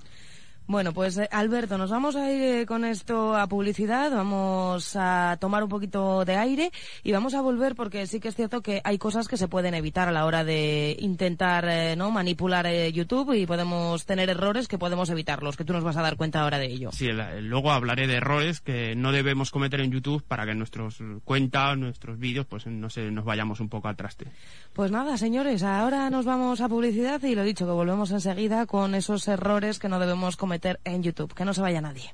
Bueno, 0.72 0.94
pues 0.94 1.18
eh, 1.18 1.28
Alberto, 1.34 1.78
nos 1.78 1.90
vamos 1.90 2.16
a 2.16 2.32
ir 2.32 2.42
eh, 2.42 2.66
con 2.66 2.86
esto 2.86 3.36
a 3.36 3.46
publicidad, 3.48 4.10
vamos 4.10 4.96
a 4.96 5.36
tomar 5.42 5.64
un 5.64 5.68
poquito 5.68 6.24
de 6.24 6.38
aire 6.38 6.72
y 7.04 7.12
vamos 7.12 7.34
a 7.34 7.42
volver 7.42 7.76
porque 7.76 8.08
sí 8.08 8.22
que 8.22 8.30
es 8.30 8.38
cierto 8.38 8.62
que 8.62 8.80
hay 8.86 8.98
cosas 8.98 9.28
que 9.28 9.36
se 9.36 9.50
pueden 9.50 9.74
evitar 9.74 10.08
a 10.08 10.14
la 10.14 10.26
hora 10.26 10.46
de 10.46 10.96
intentar 11.02 11.68
eh, 11.68 11.98
no 11.98 12.10
manipular 12.10 12.72
YouTube 12.94 13.34
y 13.34 13.46
podemos 13.46 14.06
tener 14.06 14.30
errores 14.30 14.70
que 14.70 14.78
podemos 14.78 15.10
evitarlos, 15.10 15.58
que 15.58 15.66
tú 15.66 15.74
nos 15.74 15.84
vas 15.84 15.98
a 15.98 16.04
dar 16.04 16.16
cuenta 16.16 16.40
ahora 16.40 16.58
de 16.58 16.68
ello. 16.68 16.92
Sí, 16.94 17.10
luego 17.42 17.72
hablaré 17.72 18.08
de 18.08 18.16
errores 18.16 18.62
que 18.62 18.96
no 18.96 19.12
debemos 19.12 19.52
cometer 19.52 19.82
en 19.82 19.92
YouTube 19.92 20.24
para 20.24 20.46
que 20.46 20.56
nuestros 20.56 21.00
cuentas, 21.26 21.78
nuestros 21.78 22.18
vídeos, 22.18 22.46
pues 22.46 22.66
no 22.66 22.90
se 22.90 23.12
nos 23.12 23.26
vayamos 23.26 23.60
un 23.60 23.68
poco 23.68 23.90
al 23.90 23.98
traste. 23.98 24.28
Pues 24.72 24.90
nada, 24.90 25.18
señores, 25.18 25.64
ahora 25.64 26.10
nos 26.10 26.24
vamos 26.24 26.62
a 26.62 26.70
publicidad 26.70 27.22
y 27.24 27.36
lo 27.36 27.44
dicho, 27.44 27.66
que 27.66 27.74
volvemos 27.74 28.12
enseguida 28.12 28.66
con 28.68 28.96
esos 28.96 29.28
errores 29.28 29.78
que 29.78 29.90
no 29.90 30.00
debemos 30.00 30.38
cometer 30.38 30.61
en 30.84 31.04
YouTube. 31.04 31.34
Que 31.34 31.46
no 31.46 31.54
se 31.54 31.62
vaya 31.62 31.82
nadie. 31.82 32.14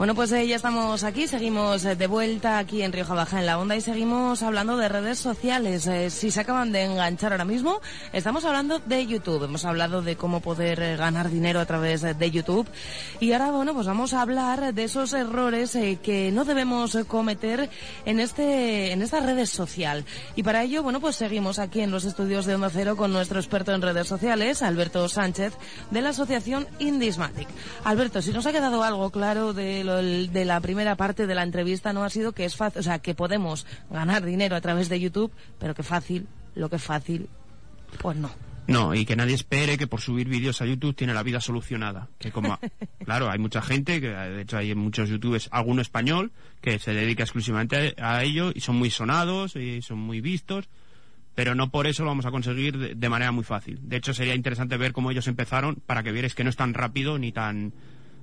Bueno, 0.00 0.14
pues 0.14 0.32
eh, 0.32 0.46
ya 0.46 0.56
estamos 0.56 1.04
aquí, 1.04 1.26
seguimos 1.26 1.84
eh, 1.84 1.94
de 1.94 2.06
vuelta 2.06 2.56
aquí 2.56 2.80
en 2.80 2.90
Rioja 2.90 3.12
Baja 3.12 3.38
en 3.38 3.44
la 3.44 3.58
Onda 3.58 3.76
y 3.76 3.82
seguimos 3.82 4.42
hablando 4.42 4.78
de 4.78 4.88
redes 4.88 5.18
sociales. 5.18 5.86
Eh, 5.86 6.08
si 6.08 6.30
se 6.30 6.40
acaban 6.40 6.72
de 6.72 6.84
enganchar 6.84 7.32
ahora 7.32 7.44
mismo, 7.44 7.82
estamos 8.14 8.46
hablando 8.46 8.78
de 8.78 9.06
YouTube. 9.06 9.44
Hemos 9.44 9.66
hablado 9.66 10.00
de 10.00 10.16
cómo 10.16 10.40
poder 10.40 10.96
ganar 10.96 11.28
dinero 11.28 11.60
a 11.60 11.66
través 11.66 12.00
de 12.00 12.30
YouTube 12.30 12.66
y 13.20 13.32
ahora, 13.32 13.50
bueno, 13.50 13.74
pues 13.74 13.86
vamos 13.86 14.14
a 14.14 14.22
hablar 14.22 14.72
de 14.72 14.84
esos 14.84 15.12
errores 15.12 15.76
que 16.02 16.30
no 16.32 16.46
debemos 16.46 16.96
cometer 17.06 17.68
en 18.06 18.20
este 18.20 18.92
en 18.92 19.02
esta 19.02 19.20
red 19.20 19.44
social. 19.44 20.06
Y 20.34 20.42
para 20.44 20.62
ello, 20.62 20.82
bueno, 20.82 21.00
pues 21.00 21.16
seguimos 21.16 21.58
aquí 21.58 21.82
en 21.82 21.90
los 21.90 22.06
estudios 22.06 22.46
de 22.46 22.54
Onda 22.54 22.70
Cero 22.70 22.96
con 22.96 23.12
nuestro 23.12 23.38
experto 23.38 23.74
en 23.74 23.82
redes 23.82 24.08
sociales, 24.08 24.62
Alberto 24.62 25.06
Sánchez, 25.10 25.52
de 25.90 26.00
la 26.00 26.08
asociación 26.08 26.66
Indismatic. 26.78 27.48
Alberto, 27.84 28.22
si 28.22 28.32
nos 28.32 28.46
ha 28.46 28.52
quedado 28.52 28.82
algo 28.82 29.10
claro 29.10 29.52
de 29.52 29.89
de 29.96 30.44
la 30.44 30.60
primera 30.60 30.96
parte 30.96 31.26
de 31.26 31.34
la 31.34 31.42
entrevista 31.42 31.92
no 31.92 32.04
ha 32.04 32.10
sido 32.10 32.32
que 32.32 32.44
es 32.44 32.56
fácil, 32.56 32.80
o 32.80 32.82
sea, 32.82 32.98
que 32.98 33.14
podemos 33.14 33.66
ganar 33.90 34.24
dinero 34.24 34.56
a 34.56 34.60
través 34.60 34.88
de 34.88 35.00
YouTube, 35.00 35.32
pero 35.58 35.74
que 35.74 35.82
fácil, 35.82 36.26
lo 36.54 36.68
que 36.68 36.76
es 36.76 36.82
fácil, 36.82 37.28
pues 38.00 38.16
no. 38.16 38.30
No, 38.66 38.94
y 38.94 39.04
que 39.04 39.16
nadie 39.16 39.34
espere 39.34 39.76
que 39.76 39.88
por 39.88 40.00
subir 40.00 40.28
vídeos 40.28 40.62
a 40.62 40.66
YouTube 40.66 40.94
tiene 40.94 41.12
la 41.12 41.24
vida 41.24 41.40
solucionada. 41.40 42.08
Que 42.18 42.30
como, 42.30 42.58
claro, 43.04 43.28
hay 43.28 43.38
mucha 43.38 43.62
gente, 43.62 44.00
que 44.00 44.08
de 44.08 44.42
hecho 44.42 44.58
hay 44.58 44.74
muchos 44.76 45.08
youtubers, 45.08 45.48
alguno 45.50 45.82
español, 45.82 46.30
que 46.60 46.78
se 46.78 46.92
dedica 46.92 47.24
exclusivamente 47.24 47.96
a 47.98 48.22
ello 48.22 48.52
y 48.54 48.60
son 48.60 48.76
muy 48.76 48.90
sonados 48.90 49.56
y 49.56 49.82
son 49.82 49.98
muy 49.98 50.20
vistos, 50.20 50.68
pero 51.34 51.54
no 51.54 51.70
por 51.70 51.86
eso 51.86 52.04
lo 52.04 52.10
vamos 52.10 52.26
a 52.26 52.30
conseguir 52.30 52.96
de, 52.96 53.08
manera 53.08 53.32
muy 53.32 53.44
fácil. 53.44 53.80
De 53.82 53.96
hecho, 53.96 54.14
sería 54.14 54.34
interesante 54.34 54.76
ver 54.76 54.92
cómo 54.92 55.10
ellos 55.10 55.26
empezaron 55.26 55.76
para 55.76 56.02
que 56.02 56.12
vierais 56.12 56.34
que 56.34 56.44
no 56.44 56.50
es 56.50 56.56
tan 56.56 56.74
rápido 56.74 57.18
ni 57.18 57.32
tan 57.32 57.72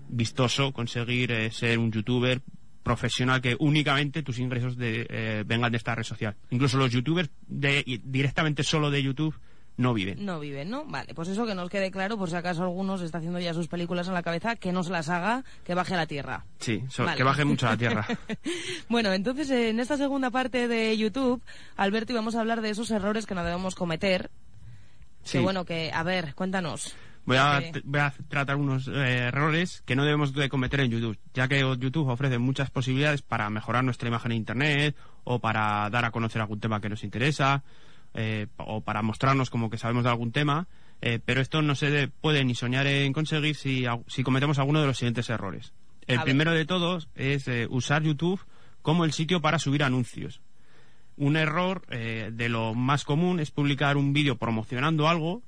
vistoso 0.10 0.72
conseguir 0.72 1.32
eh, 1.32 1.52
ser 1.52 1.80
un 1.80 1.92
youtuber 1.92 2.42
profesional 2.84 3.42
que 3.42 3.56
únicamente 3.60 4.24
tus 4.24 4.40
ingresos 4.40 4.78
de, 4.78 5.06
eh, 5.10 5.44
vengan 5.46 5.72
de 5.72 5.78
esta 5.78 5.94
red 5.94 6.04
social. 6.04 6.36
Incluso 6.52 6.78
los 6.78 6.92
youtubers 6.92 7.30
de, 7.48 7.84
directamente 8.04 8.64
solo 8.64 8.90
de 8.90 9.04
YouTube 9.04 9.36
no 9.78 9.94
viven. 9.94 10.26
No 10.26 10.40
viven, 10.40 10.70
¿no? 10.70 10.86
Vale, 10.86 11.14
pues 11.14 11.28
eso 11.28 11.46
que 11.46 11.54
nos 11.54 11.70
quede 11.70 11.92
claro, 11.92 12.18
por 12.18 12.30
si 12.30 12.36
acaso 12.36 12.64
algunos 12.64 13.02
está 13.02 13.20
haciendo 13.20 13.40
ya 13.40 13.54
sus 13.54 13.68
películas 13.68 14.08
en 14.08 14.16
la 14.16 14.24
cabeza, 14.24 14.56
que 14.56 14.72
no 14.72 14.84
se 14.84 14.92
las 14.92 15.08
haga, 15.10 15.44
que 15.64 15.76
baje 15.76 15.94
a 15.94 15.98
la 15.98 16.08
tierra. 16.08 16.46
Sí, 16.60 16.84
que 17.16 17.24
baje 17.24 17.46
mucho 17.46 17.68
a 17.68 17.72
la 17.72 17.78
tierra. 17.78 18.08
bueno, 18.90 19.14
entonces 19.14 19.50
en 19.52 19.80
esta 19.80 19.98
segunda 19.98 20.32
parte 20.32 20.68
de 20.68 20.98
YouTube, 20.98 21.44
Alberto, 21.76 22.12
íbamos 22.12 22.36
a 22.36 22.40
hablar 22.40 22.62
de 22.62 22.72
esos 22.72 22.90
errores 22.90 23.28
que 23.28 23.36
no 23.36 23.44
debemos 23.44 23.76
cometer. 23.76 24.32
Sí. 25.24 25.34
Que 25.34 25.44
bueno, 25.44 25.64
que, 25.64 25.92
a 25.94 26.04
ver, 26.04 26.34
cuéntanos. 26.34 26.96
Voy 27.28 27.36
a, 27.36 27.62
voy 27.84 28.00
a 28.00 28.14
tratar 28.30 28.56
unos 28.56 28.88
eh, 28.88 29.28
errores 29.28 29.84
que 29.86 29.98
no 29.98 30.06
debemos 30.06 30.34
de 30.34 30.48
cometer 30.48 30.80
en 30.80 30.92
YouTube, 30.92 31.20
ya 31.34 31.50
que 31.50 31.60
YouTube 31.60 32.08
ofrece 32.08 32.38
muchas 32.38 32.70
posibilidades 32.70 33.22
para 33.22 33.50
mejorar 33.50 33.84
nuestra 33.84 34.08
imagen 34.08 34.32
en 34.32 34.38
Internet 34.38 34.96
o 35.26 35.40
para 35.40 35.90
dar 35.90 36.06
a 36.06 36.12
conocer 36.12 36.42
algún 36.42 36.62
tema 36.62 36.80
que 36.80 36.88
nos 36.88 37.04
interesa 37.04 37.66
eh, 38.14 38.48
o 38.56 38.80
para 38.80 39.02
mostrarnos 39.02 39.50
como 39.50 39.70
que 39.70 39.78
sabemos 39.78 40.06
de 40.06 40.10
algún 40.10 40.32
tema, 40.32 40.68
eh, 41.02 41.20
pero 41.24 41.42
esto 41.42 41.62
no 41.62 41.76
se 41.76 42.08
puede 42.08 42.46
ni 42.46 42.56
soñar 42.56 42.88
en 42.88 43.12
conseguir 43.12 43.58
si, 43.58 43.84
si 44.08 44.24
cometemos 44.24 44.58
alguno 44.58 44.80
de 44.80 44.88
los 44.88 44.98
siguientes 44.98 45.30
errores. 45.30 45.74
El 46.08 46.22
primero 46.22 46.54
de 46.54 46.66
todos 46.66 47.10
es 47.16 47.50
usar 47.68 48.04
YouTube 48.04 48.40
como 48.82 49.04
el 49.04 49.12
sitio 49.12 49.42
para 49.42 49.60
subir 49.60 49.84
anuncios. 49.84 50.40
Un 51.18 51.36
error 51.36 51.86
de 51.88 52.48
lo 52.48 52.74
más 52.74 53.04
común 53.04 53.42
es 53.42 53.52
publicar 53.52 53.98
un 53.98 54.14
vídeo 54.14 54.38
promocionando 54.38 55.10
algo 55.10 55.44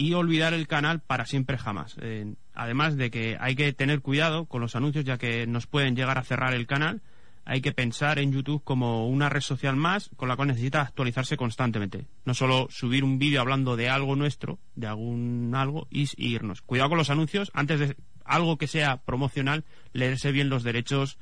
y 0.00 0.14
olvidar 0.14 0.54
el 0.54 0.66
canal 0.66 1.00
para 1.00 1.26
siempre 1.26 1.58
jamás. 1.58 1.94
Eh, 2.00 2.34
además 2.54 2.96
de 2.96 3.10
que 3.10 3.36
hay 3.38 3.54
que 3.54 3.70
tener 3.74 4.00
cuidado 4.00 4.46
con 4.46 4.62
los 4.62 4.74
anuncios 4.74 5.04
ya 5.04 5.18
que 5.18 5.46
nos 5.46 5.66
pueden 5.66 5.94
llegar 5.94 6.16
a 6.16 6.22
cerrar 6.22 6.54
el 6.54 6.66
canal 6.66 7.02
hay 7.44 7.60
que 7.60 7.72
pensar 7.72 8.18
en 8.18 8.32
YouTube 8.32 8.62
como 8.64 9.08
una 9.08 9.28
red 9.28 9.40
social 9.40 9.76
más 9.76 10.10
con 10.16 10.28
la 10.28 10.36
cual 10.36 10.48
necesita 10.48 10.82
actualizarse 10.82 11.36
constantemente. 11.36 12.06
No 12.24 12.32
solo 12.32 12.68
subir 12.70 13.02
un 13.02 13.18
vídeo 13.18 13.40
hablando 13.40 13.76
de 13.76 13.88
algo 13.88 14.14
nuestro, 14.16 14.58
de 14.74 14.86
algún 14.86 15.52
algo, 15.54 15.88
y, 15.90 16.04
y 16.16 16.34
irnos. 16.34 16.62
Cuidado 16.62 16.90
con 16.90 16.98
los 16.98 17.10
anuncios, 17.10 17.50
antes 17.52 17.80
de 17.80 17.96
algo 18.24 18.56
que 18.56 18.68
sea 18.68 18.98
promocional, 18.98 19.64
leerse 19.92 20.32
bien 20.32 20.48
los 20.48 20.62
derechos, 20.62 21.18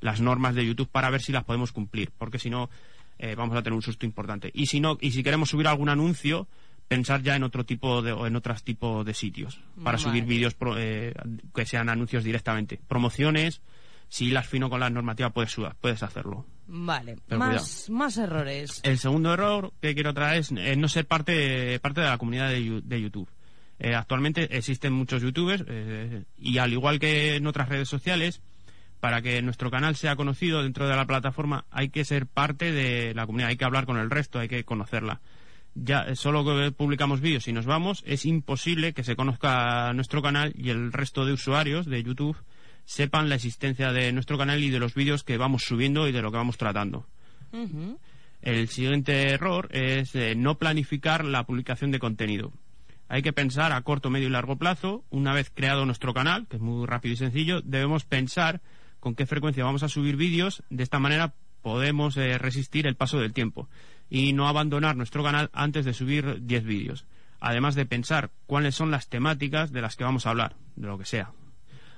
las 0.00 0.20
normas 0.20 0.54
de 0.54 0.66
YouTube 0.66 0.88
para 0.88 1.10
ver 1.10 1.22
si 1.22 1.32
las 1.32 1.44
podemos 1.44 1.72
cumplir, 1.72 2.10
porque 2.18 2.38
si 2.38 2.50
no, 2.50 2.68
eh, 3.18 3.34
vamos 3.36 3.56
a 3.56 3.62
tener 3.62 3.74
un 3.74 3.82
susto 3.82 4.04
importante. 4.04 4.50
Y 4.54 4.66
si 4.66 4.80
no, 4.80 4.98
y 5.00 5.12
si 5.12 5.22
queremos 5.22 5.50
subir 5.50 5.68
algún 5.68 5.88
anuncio, 5.88 6.48
pensar 6.88 7.22
ya 7.22 7.36
en 7.36 7.42
otro 7.44 7.64
tipo 7.64 8.02
de, 8.02 8.12
o 8.12 8.26
en 8.26 8.34
otros 8.34 8.64
tipos 8.64 9.04
de 9.04 9.14
sitios 9.14 9.60
para 9.76 9.96
Vale. 9.96 9.98
subir 9.98 10.24
vídeos 10.24 10.54
pro- 10.54 10.76
eh, 10.78 11.14
que 11.54 11.66
sean 11.66 11.88
anuncios 11.88 12.24
directamente. 12.24 12.80
Promociones, 12.88 13.60
si 14.08 14.30
las 14.30 14.46
fino 14.46 14.70
con 14.70 14.80
la 14.80 14.88
normativa 14.90 15.30
puedes 15.30 15.54
puedes 15.80 16.02
hacerlo. 16.02 16.46
Vale, 16.66 17.16
Pero 17.26 17.38
más, 17.38 17.88
más 17.90 18.16
errores. 18.18 18.80
El 18.84 18.98
segundo 18.98 19.32
error 19.32 19.72
que 19.80 19.94
quiero 19.94 20.12
traer 20.14 20.40
es 20.40 20.52
eh, 20.52 20.76
no 20.76 20.88
ser 20.88 21.06
parte, 21.06 21.78
parte 21.80 22.00
de 22.00 22.08
la 22.08 22.18
comunidad 22.18 22.48
de, 22.50 22.80
de 22.84 23.00
YouTube. 23.00 23.28
Eh, 23.78 23.94
actualmente 23.94 24.56
existen 24.56 24.92
muchos 24.92 25.22
youtubers 25.22 25.64
eh, 25.68 26.24
y 26.36 26.58
al 26.58 26.72
igual 26.72 26.98
que 26.98 27.36
en 27.36 27.46
otras 27.46 27.68
redes 27.68 27.88
sociales, 27.88 28.40
para 29.00 29.22
que 29.22 29.40
nuestro 29.42 29.70
canal 29.70 29.94
sea 29.94 30.16
conocido 30.16 30.62
dentro 30.62 30.88
de 30.88 30.96
la 30.96 31.06
plataforma 31.06 31.64
hay 31.70 31.88
que 31.90 32.04
ser 32.04 32.26
parte 32.26 32.72
de 32.72 33.14
la 33.14 33.24
comunidad, 33.26 33.50
hay 33.50 33.56
que 33.56 33.64
hablar 33.64 33.86
con 33.86 33.96
el 33.98 34.10
resto, 34.10 34.38
hay 34.40 34.48
que 34.48 34.64
conocerla. 34.64 35.20
Ya 35.80 36.02
eh, 36.02 36.16
solo 36.16 36.44
que 36.44 36.72
publicamos 36.72 37.20
vídeos 37.20 37.46
y 37.46 37.52
nos 37.52 37.66
vamos, 37.66 38.02
es 38.06 38.26
imposible 38.26 38.92
que 38.92 39.04
se 39.04 39.16
conozca 39.16 39.92
nuestro 39.92 40.22
canal 40.22 40.52
y 40.56 40.70
el 40.70 40.92
resto 40.92 41.24
de 41.24 41.32
usuarios 41.32 41.86
de 41.86 42.02
YouTube 42.02 42.36
sepan 42.84 43.28
la 43.28 43.36
existencia 43.36 43.92
de 43.92 44.12
nuestro 44.12 44.38
canal 44.38 44.62
y 44.62 44.70
de 44.70 44.80
los 44.80 44.94
vídeos 44.94 45.22
que 45.22 45.36
vamos 45.36 45.64
subiendo 45.64 46.08
y 46.08 46.12
de 46.12 46.22
lo 46.22 46.30
que 46.32 46.38
vamos 46.38 46.58
tratando. 46.58 47.06
El 48.42 48.68
siguiente 48.68 49.30
error 49.30 49.68
es 49.70 50.14
eh, 50.14 50.34
no 50.34 50.58
planificar 50.58 51.24
la 51.24 51.44
publicación 51.44 51.90
de 51.90 51.98
contenido. 51.98 52.52
Hay 53.08 53.22
que 53.22 53.32
pensar 53.32 53.72
a 53.72 53.80
corto, 53.82 54.10
medio 54.10 54.28
y 54.28 54.30
largo 54.30 54.56
plazo. 54.56 55.04
Una 55.10 55.32
vez 55.32 55.50
creado 55.54 55.86
nuestro 55.86 56.12
canal, 56.12 56.46
que 56.48 56.56
es 56.56 56.62
muy 56.62 56.86
rápido 56.86 57.14
y 57.14 57.16
sencillo, 57.16 57.60
debemos 57.62 58.04
pensar 58.04 58.60
con 59.00 59.14
qué 59.14 59.26
frecuencia 59.26 59.64
vamos 59.64 59.82
a 59.82 59.88
subir 59.88 60.16
vídeos. 60.16 60.62
De 60.70 60.82
esta 60.82 60.98
manera 60.98 61.34
podemos 61.62 62.16
eh, 62.16 62.38
resistir 62.38 62.86
el 62.86 62.96
paso 62.96 63.18
del 63.18 63.32
tiempo 63.32 63.68
y 64.10 64.32
no 64.32 64.48
abandonar 64.48 64.96
nuestro 64.96 65.22
canal 65.22 65.50
antes 65.52 65.84
de 65.84 65.94
subir 65.94 66.46
10 66.46 66.64
vídeos. 66.64 67.06
Además 67.40 67.74
de 67.74 67.86
pensar 67.86 68.30
cuáles 68.46 68.74
son 68.74 68.90
las 68.90 69.08
temáticas 69.08 69.72
de 69.72 69.82
las 69.82 69.96
que 69.96 70.04
vamos 70.04 70.26
a 70.26 70.30
hablar, 70.30 70.56
de 70.76 70.86
lo 70.86 70.98
que 70.98 71.04
sea. 71.04 71.32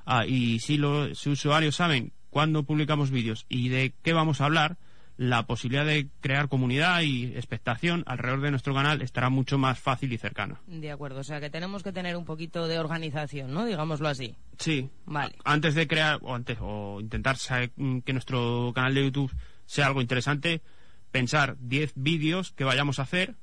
Ah, 0.05 0.27
y 0.27 0.59
si 0.61 0.77
los 0.77 1.27
usuarios 1.27 1.77
saben 1.77 2.13
cuándo 2.31 2.65
publicamos 2.65 3.11
vídeos 3.11 3.47
y 3.49 3.69
de 3.69 3.95
qué 4.03 4.13
vamos 4.13 4.41
a 4.41 4.47
hablar, 4.47 4.77
la 5.21 5.47
posibilidad 5.47 5.85
de 5.85 6.09
crear 6.23 6.49
comunidad 6.49 7.03
y 7.03 7.27
expectación 7.37 8.05
alrededor 8.07 8.41
de 8.41 8.51
nuestro 8.53 8.73
canal 8.73 9.03
estará 9.03 9.29
mucho 9.29 9.59
más 9.59 9.79
fácil 9.79 10.13
y 10.15 10.17
cercana. 10.17 10.63
De 10.67 10.91
acuerdo, 10.91 11.21
o 11.21 11.25
sea 11.25 11.41
que 11.41 11.51
tenemos 11.51 11.83
que 11.83 11.93
tener 11.93 12.17
un 12.17 12.25
poquito 12.25 12.67
de 12.67 12.79
organización, 12.79 13.53
¿no? 13.53 13.67
Digámoslo 13.67 14.09
así. 14.09 14.35
Sí. 14.57 14.89
Vale. 15.05 15.35
Antes 15.45 15.75
de 15.75 15.87
crear 15.87 16.21
o 16.23 16.35
antes 16.35 16.57
o 16.61 17.01
intentar 17.01 17.37
que 17.37 18.13
nuestro 18.15 18.73
canal 18.75 18.95
de 18.95 19.05
YouTube 19.05 19.31
sea 19.67 19.89
algo 19.89 20.01
interesante, 20.01 20.63
pensar 21.11 21.57
10 21.61 21.93
vídeos 21.97 22.53
que 22.53 22.65
vayamos 22.65 22.99
a 22.99 23.03
hacer 23.03 23.37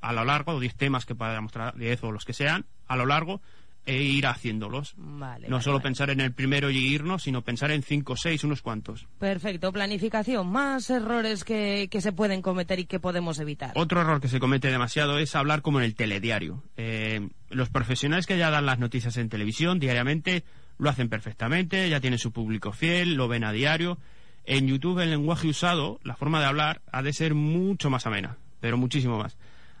a 0.00 0.12
lo 0.12 0.24
largo, 0.24 0.52
o 0.52 0.60
10 0.60 0.74
temas 0.76 1.06
que 1.06 1.14
vayamos 1.14 1.54
a 1.56 1.72
10 1.72 2.04
o 2.04 2.12
los 2.12 2.24
que 2.24 2.32
sean, 2.32 2.66
a 2.86 2.96
lo 2.96 3.06
largo 3.06 3.40
e 3.88 4.02
ir 4.02 4.26
haciéndolos. 4.26 4.92
Vale. 4.98 5.48
no 5.48 5.56
vale, 5.56 5.64
solo 5.64 5.78
vale. 5.78 5.84
pensar 5.84 6.10
en 6.10 6.20
el 6.20 6.34
primero 6.34 6.70
y 6.70 6.76
irnos, 6.76 7.22
sino 7.22 7.42
pensar 7.42 7.70
en 7.70 7.82
5 7.82 8.12
o 8.12 8.16
6, 8.16 8.44
unos 8.44 8.60
cuantos. 8.60 9.06
Perfecto, 9.18 9.72
planificación. 9.72 10.46
Más 10.46 10.90
errores 10.90 11.42
que, 11.42 11.88
que 11.90 12.02
se 12.02 12.12
pueden 12.12 12.42
cometer 12.42 12.78
y 12.80 12.84
que 12.84 13.00
podemos 13.00 13.38
evitar. 13.38 13.72
Otro 13.76 14.02
error 14.02 14.20
que 14.20 14.28
se 14.28 14.40
comete 14.40 14.70
demasiado 14.70 15.18
es 15.18 15.34
hablar 15.34 15.62
como 15.62 15.78
en 15.78 15.86
el 15.86 15.94
telediario. 15.94 16.62
Eh, 16.76 17.30
los 17.48 17.70
profesionales 17.70 18.26
que 18.26 18.36
ya 18.36 18.50
dan 18.50 18.66
las 18.66 18.78
noticias 18.78 19.16
en 19.16 19.30
televisión 19.30 19.78
diariamente 19.78 20.44
lo 20.76 20.90
hacen 20.90 21.08
perfectamente, 21.08 21.88
ya 21.88 22.00
tienen 22.00 22.18
su 22.18 22.30
público 22.30 22.72
fiel, 22.72 23.14
lo 23.14 23.26
ven 23.26 23.42
a 23.42 23.52
diario. 23.52 23.98
En 24.50 24.66
YouTube 24.66 24.98
el 25.00 25.10
lenguaje 25.10 25.46
usado, 25.46 26.00
la 26.04 26.16
forma 26.16 26.40
de 26.40 26.46
hablar, 26.46 26.80
ha 26.90 27.02
de 27.02 27.12
ser 27.12 27.34
mucho 27.34 27.90
más 27.90 28.06
amena, 28.06 28.38
pero 28.60 28.78
muchísimo 28.78 29.18
más. 29.18 29.36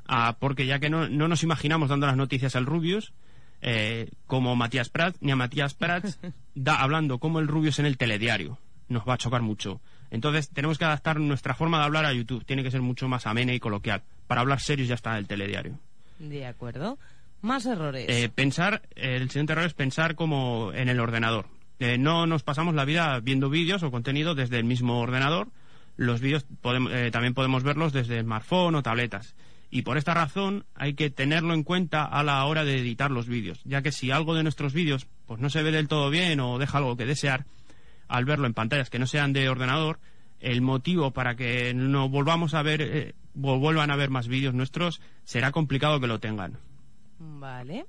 Ah, 0.06 0.36
porque 0.38 0.66
ya 0.66 0.78
que 0.78 0.90
no, 0.90 1.08
no 1.08 1.26
nos 1.26 1.42
imaginamos 1.42 1.88
dando 1.88 2.06
las 2.06 2.18
noticias 2.18 2.54
al 2.54 2.66
Rubius, 2.66 3.14
eh, 3.62 4.10
como 4.26 4.56
Matías 4.56 4.90
Prats, 4.90 5.16
ni 5.22 5.32
a 5.32 5.36
Matías 5.36 5.72
Prats 5.72 6.20
da, 6.54 6.82
hablando 6.82 7.18
como 7.18 7.38
el 7.40 7.48
Rubius 7.48 7.78
en 7.78 7.86
el 7.86 7.96
telediario. 7.96 8.58
Nos 8.90 9.08
va 9.08 9.14
a 9.14 9.18
chocar 9.18 9.40
mucho. 9.40 9.80
Entonces 10.10 10.50
tenemos 10.50 10.76
que 10.76 10.84
adaptar 10.84 11.18
nuestra 11.18 11.54
forma 11.54 11.78
de 11.78 11.84
hablar 11.84 12.04
a 12.04 12.12
YouTube. 12.12 12.44
Tiene 12.44 12.62
que 12.62 12.70
ser 12.70 12.82
mucho 12.82 13.08
más 13.08 13.26
amena 13.26 13.54
y 13.54 13.60
coloquial. 13.60 14.02
Para 14.26 14.42
hablar 14.42 14.60
serios 14.60 14.86
ya 14.86 14.96
está 14.96 15.12
en 15.12 15.16
el 15.16 15.26
telediario. 15.26 15.78
De 16.18 16.44
acuerdo. 16.44 16.98
Más 17.40 17.64
errores. 17.64 18.04
Eh, 18.06 18.28
pensar, 18.28 18.82
el 18.96 19.30
siguiente 19.30 19.54
error 19.54 19.64
es 19.64 19.72
pensar 19.72 20.14
como 20.14 20.74
en 20.74 20.90
el 20.90 21.00
ordenador. 21.00 21.46
Eh, 21.80 21.98
no 21.98 22.26
nos 22.26 22.42
pasamos 22.42 22.74
la 22.74 22.84
vida 22.84 23.18
viendo 23.20 23.50
vídeos 23.50 23.82
o 23.82 23.90
contenido 23.90 24.34
desde 24.34 24.58
el 24.58 24.64
mismo 24.64 25.00
ordenador. 25.00 25.48
Los 25.96 26.20
vídeos 26.20 26.46
podem- 26.62 26.90
eh, 26.90 27.10
también 27.10 27.34
podemos 27.34 27.62
verlos 27.62 27.92
desde 27.92 28.20
smartphone 28.22 28.74
o 28.74 28.82
tabletas. 28.82 29.34
Y 29.70 29.82
por 29.82 29.98
esta 29.98 30.14
razón 30.14 30.64
hay 30.74 30.94
que 30.94 31.10
tenerlo 31.10 31.52
en 31.52 31.62
cuenta 31.62 32.04
a 32.04 32.22
la 32.22 32.44
hora 32.46 32.64
de 32.64 32.78
editar 32.78 33.10
los 33.10 33.28
vídeos, 33.28 33.60
ya 33.64 33.82
que 33.82 33.92
si 33.92 34.10
algo 34.10 34.34
de 34.34 34.42
nuestros 34.42 34.72
vídeos 34.72 35.06
pues 35.26 35.40
no 35.40 35.50
se 35.50 35.62
ve 35.62 35.70
del 35.70 35.88
todo 35.88 36.08
bien 36.08 36.40
o 36.40 36.58
deja 36.58 36.78
algo 36.78 36.96
que 36.96 37.04
desear, 37.04 37.44
al 38.08 38.24
verlo 38.24 38.46
en 38.46 38.54
pantallas 38.54 38.88
que 38.88 38.98
no 38.98 39.06
sean 39.06 39.34
de 39.34 39.48
ordenador, 39.50 39.98
el 40.40 40.62
motivo 40.62 41.10
para 41.10 41.36
que 41.36 41.74
no 41.74 42.08
volvamos 42.08 42.54
a 42.54 42.62
ver, 42.62 42.80
eh, 42.80 43.14
vuelvan 43.34 43.90
a 43.90 43.96
ver 43.96 44.08
más 44.08 44.26
vídeos 44.26 44.54
nuestros, 44.54 45.02
será 45.24 45.52
complicado 45.52 46.00
que 46.00 46.06
lo 46.06 46.18
tengan. 46.18 46.56
Vale. 47.18 47.84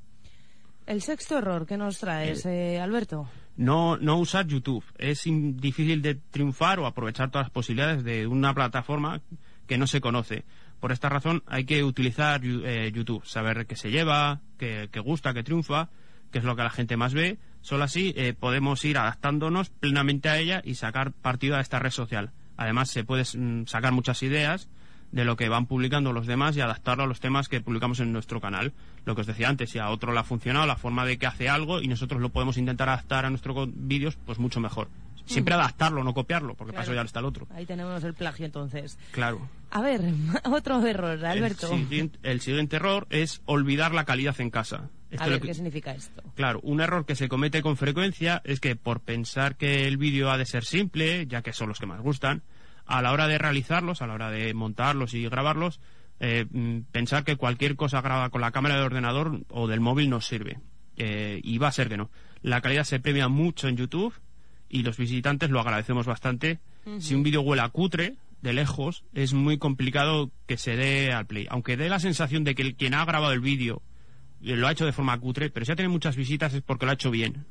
El 0.90 1.02
sexto 1.04 1.38
error 1.38 1.66
que 1.68 1.78
nos 1.78 2.00
traes, 2.00 2.46
eh, 2.48 2.80
Alberto. 2.80 3.30
no, 3.58 3.98
no 3.98 4.18
usar 4.18 4.48
YouTube. 4.48 4.84
Es 4.98 5.28
in- 5.28 5.56
difícil 5.58 6.02
de 6.02 6.16
triunfar 6.16 6.80
o 6.80 6.88
aprovechar 6.88 7.30
todas 7.30 7.46
las 7.46 7.52
posibilidades 7.52 8.04
de 8.04 8.26
una 8.26 8.54
plataforma 8.56 9.22
que 9.68 9.78
no 9.78 9.86
se 9.86 10.02
conoce. 10.02 10.46
Por 10.80 10.92
esta 10.92 11.08
razón 11.08 11.44
hay 11.46 11.66
que 11.66 11.84
utilizar 11.84 12.42
eh, 12.44 12.92
YouTube, 12.92 13.24
saber 13.26 13.68
qué 13.68 13.76
se 13.76 13.92
lleva, 13.92 14.42
qué, 14.58 14.90
qué 14.92 15.00
gusta, 15.00 15.34
qué 15.34 15.44
triunfa, 15.44 15.90
qué 16.32 16.40
es 16.40 16.44
lo 16.44 16.56
que 16.56 16.64
la 16.64 16.70
gente 16.72 16.98
más 16.98 17.14
ve. 17.14 17.38
Solo 17.62 17.84
así 17.84 18.14
eh, 18.18 18.34
podemos 18.34 18.84
ir 18.84 18.98
adaptándonos 18.98 19.70
plenamente 19.70 20.30
a 20.30 20.40
ella 20.40 20.62
y 20.66 20.74
sacar 20.76 21.12
partido 21.12 21.56
a 21.56 21.62
esta 21.62 21.78
red 21.78 21.92
social. 21.92 22.32
Además 22.58 22.90
se 22.90 23.04
puede 23.04 23.26
mm, 23.38 23.68
sacar 23.68 23.92
muchas 23.94 24.24
ideas 24.24 24.70
de 25.12 25.26
lo 25.26 25.36
que 25.36 25.50
van 25.50 25.66
publicando 25.66 26.14
los 26.14 26.28
demás 26.28 26.56
y 26.56 26.62
adaptarlo 26.62 27.04
a 27.04 27.08
los 27.08 27.20
temas 27.20 27.48
que 27.48 27.62
publicamos 27.62 28.00
en 28.00 28.12
nuestro 28.14 28.40
canal. 28.42 28.74
Lo 29.06 29.16
que 29.16 29.22
os 29.22 29.28
decía 29.28 29.50
antes, 29.50 29.72
si 29.72 29.80
a 29.80 29.90
otro 29.90 30.14
le 30.14 30.20
ha 30.20 30.24
funcionado 30.24 30.66
la 30.68 30.76
forma 30.76 31.06
de 31.06 31.18
que 31.18 31.26
hace 31.26 31.50
algo 31.50 31.82
y 31.82 31.88
nosotros 31.88 32.22
lo 32.22 32.30
podemos 32.30 32.58
intentar 32.58 32.90
adaptar 32.90 33.26
a 33.26 33.30
nuestros 33.30 33.70
vídeos, 33.74 34.18
pues 34.26 34.38
mucho 34.40 34.60
mejor. 34.60 34.88
Siempre 35.26 35.54
adaptarlo, 35.54 36.04
no 36.04 36.16
copiarlo, 36.16 36.56
porque 36.56 36.74
para 36.74 36.84
eso 36.84 36.92
Claro. 36.92 37.04
ya 37.04 37.06
está 37.06 37.20
el 37.20 37.26
otro. 37.26 37.48
Ahí 37.54 37.66
tenemos 37.66 38.04
el 38.04 38.16
plagio 38.16 38.48
entonces. 38.48 38.98
Claro. 39.12 39.48
A 39.70 39.80
ver, 39.82 40.02
otro 40.46 40.84
error, 40.86 41.24
Alberto. 41.24 41.72
El 41.72 41.80
siguiente, 41.80 42.20
el 42.24 42.42
siguiente 42.42 42.76
error 42.78 43.06
es 43.12 43.42
olvidar 43.46 43.94
la 43.94 44.06
calidad 44.06 44.40
en 44.42 44.50
casa. 44.50 44.90
Esto 45.12 45.24
A 45.24 45.28
lo 45.28 45.34
ver, 45.34 45.42
que- 45.42 45.48
¿qué 45.50 45.54
significa 45.54 45.92
esto? 45.94 46.24
Claro, 46.36 46.60
un 46.64 46.82
error 46.82 47.06
que 47.06 47.16
se 47.16 47.30
comete 47.30 47.62
con 47.62 47.78
frecuencia 47.78 48.42
es 48.44 48.60
que 48.60 48.76
por 48.76 49.02
pensar 49.02 49.56
que 49.56 49.88
el 49.88 49.98
vídeo 49.98 50.32
ha 50.32 50.38
de 50.38 50.46
ser 50.48 50.66
simple, 50.66 51.28
ya 51.28 51.42
que 51.44 51.54
son 51.54 51.70
los 51.70 51.80
que 51.80 51.86
más 51.88 52.02
gustan, 52.02 52.42
a 52.90 53.04
la 53.04 53.12
hora 53.12 53.28
de 53.28 53.38
realizarlos, 53.38 54.02
a 54.02 54.08
la 54.08 54.16
hora 54.16 54.32
de 54.32 54.54
montarlos 54.56 55.14
y 55.14 55.24
grabarlos, 55.30 55.80
eh, 56.20 56.46
mm, 56.50 56.92
pensar 56.92 57.24
que 57.24 57.36
cualquier 57.36 57.76
cosa 57.76 58.02
grabada 58.02 58.32
con 58.32 58.42
la 58.42 58.52
cámara 58.52 58.78
de 58.78 58.82
ordenador 58.82 59.42
o 59.50 59.68
del 59.68 59.80
móvil 59.80 60.10
nos 60.10 60.26
sirve. 60.26 60.60
Eh, 60.98 61.40
y 61.44 61.60
va 61.60 61.68
a 61.68 61.72
ser 61.72 61.88
que 61.88 61.98
no. 61.98 62.10
La 62.42 62.62
calidad 62.62 62.84
se 62.84 63.00
premia 63.00 63.28
mucho 63.28 63.68
en 63.68 63.78
YouTube 63.78 64.14
y 64.70 64.82
los 64.82 64.98
visitantes 64.98 65.52
lo 65.52 65.60
agradecemos 65.60 66.08
bastante. 66.08 66.60
Si 66.98 67.14
un 67.14 67.22
vídeo 67.22 67.42
huele 67.42 67.62
a 67.62 67.70
cutre, 67.70 68.16
de 68.42 68.54
lejos, 68.54 69.04
es 69.14 69.34
muy 69.34 69.60
complicado 69.60 70.32
que 70.48 70.58
se 70.58 70.76
dé 70.76 71.12
al 71.12 71.28
play. 71.28 71.46
Aunque 71.50 71.78
dé 71.78 71.90
la 71.90 72.00
sensación 72.00 72.44
de 72.44 72.56
que 72.56 72.64
el, 72.64 72.76
quien 72.76 72.96
ha 72.96 73.06
grabado 73.06 73.34
el 73.34 73.42
vídeo 73.42 73.84
lo 74.42 74.68
ha 74.68 74.72
hecho 74.72 74.86
de 74.86 74.94
forma 74.94 75.20
cutre, 75.20 75.50
pero 75.50 75.66
si 75.66 75.72
ha 75.72 75.76
tenido 75.76 75.92
muchas 75.92 76.16
visitas 76.16 76.54
es 76.54 76.64
porque 76.64 76.86
lo 76.86 76.92
ha 76.92 76.96
hecho 76.96 77.12
bien. 77.12 77.46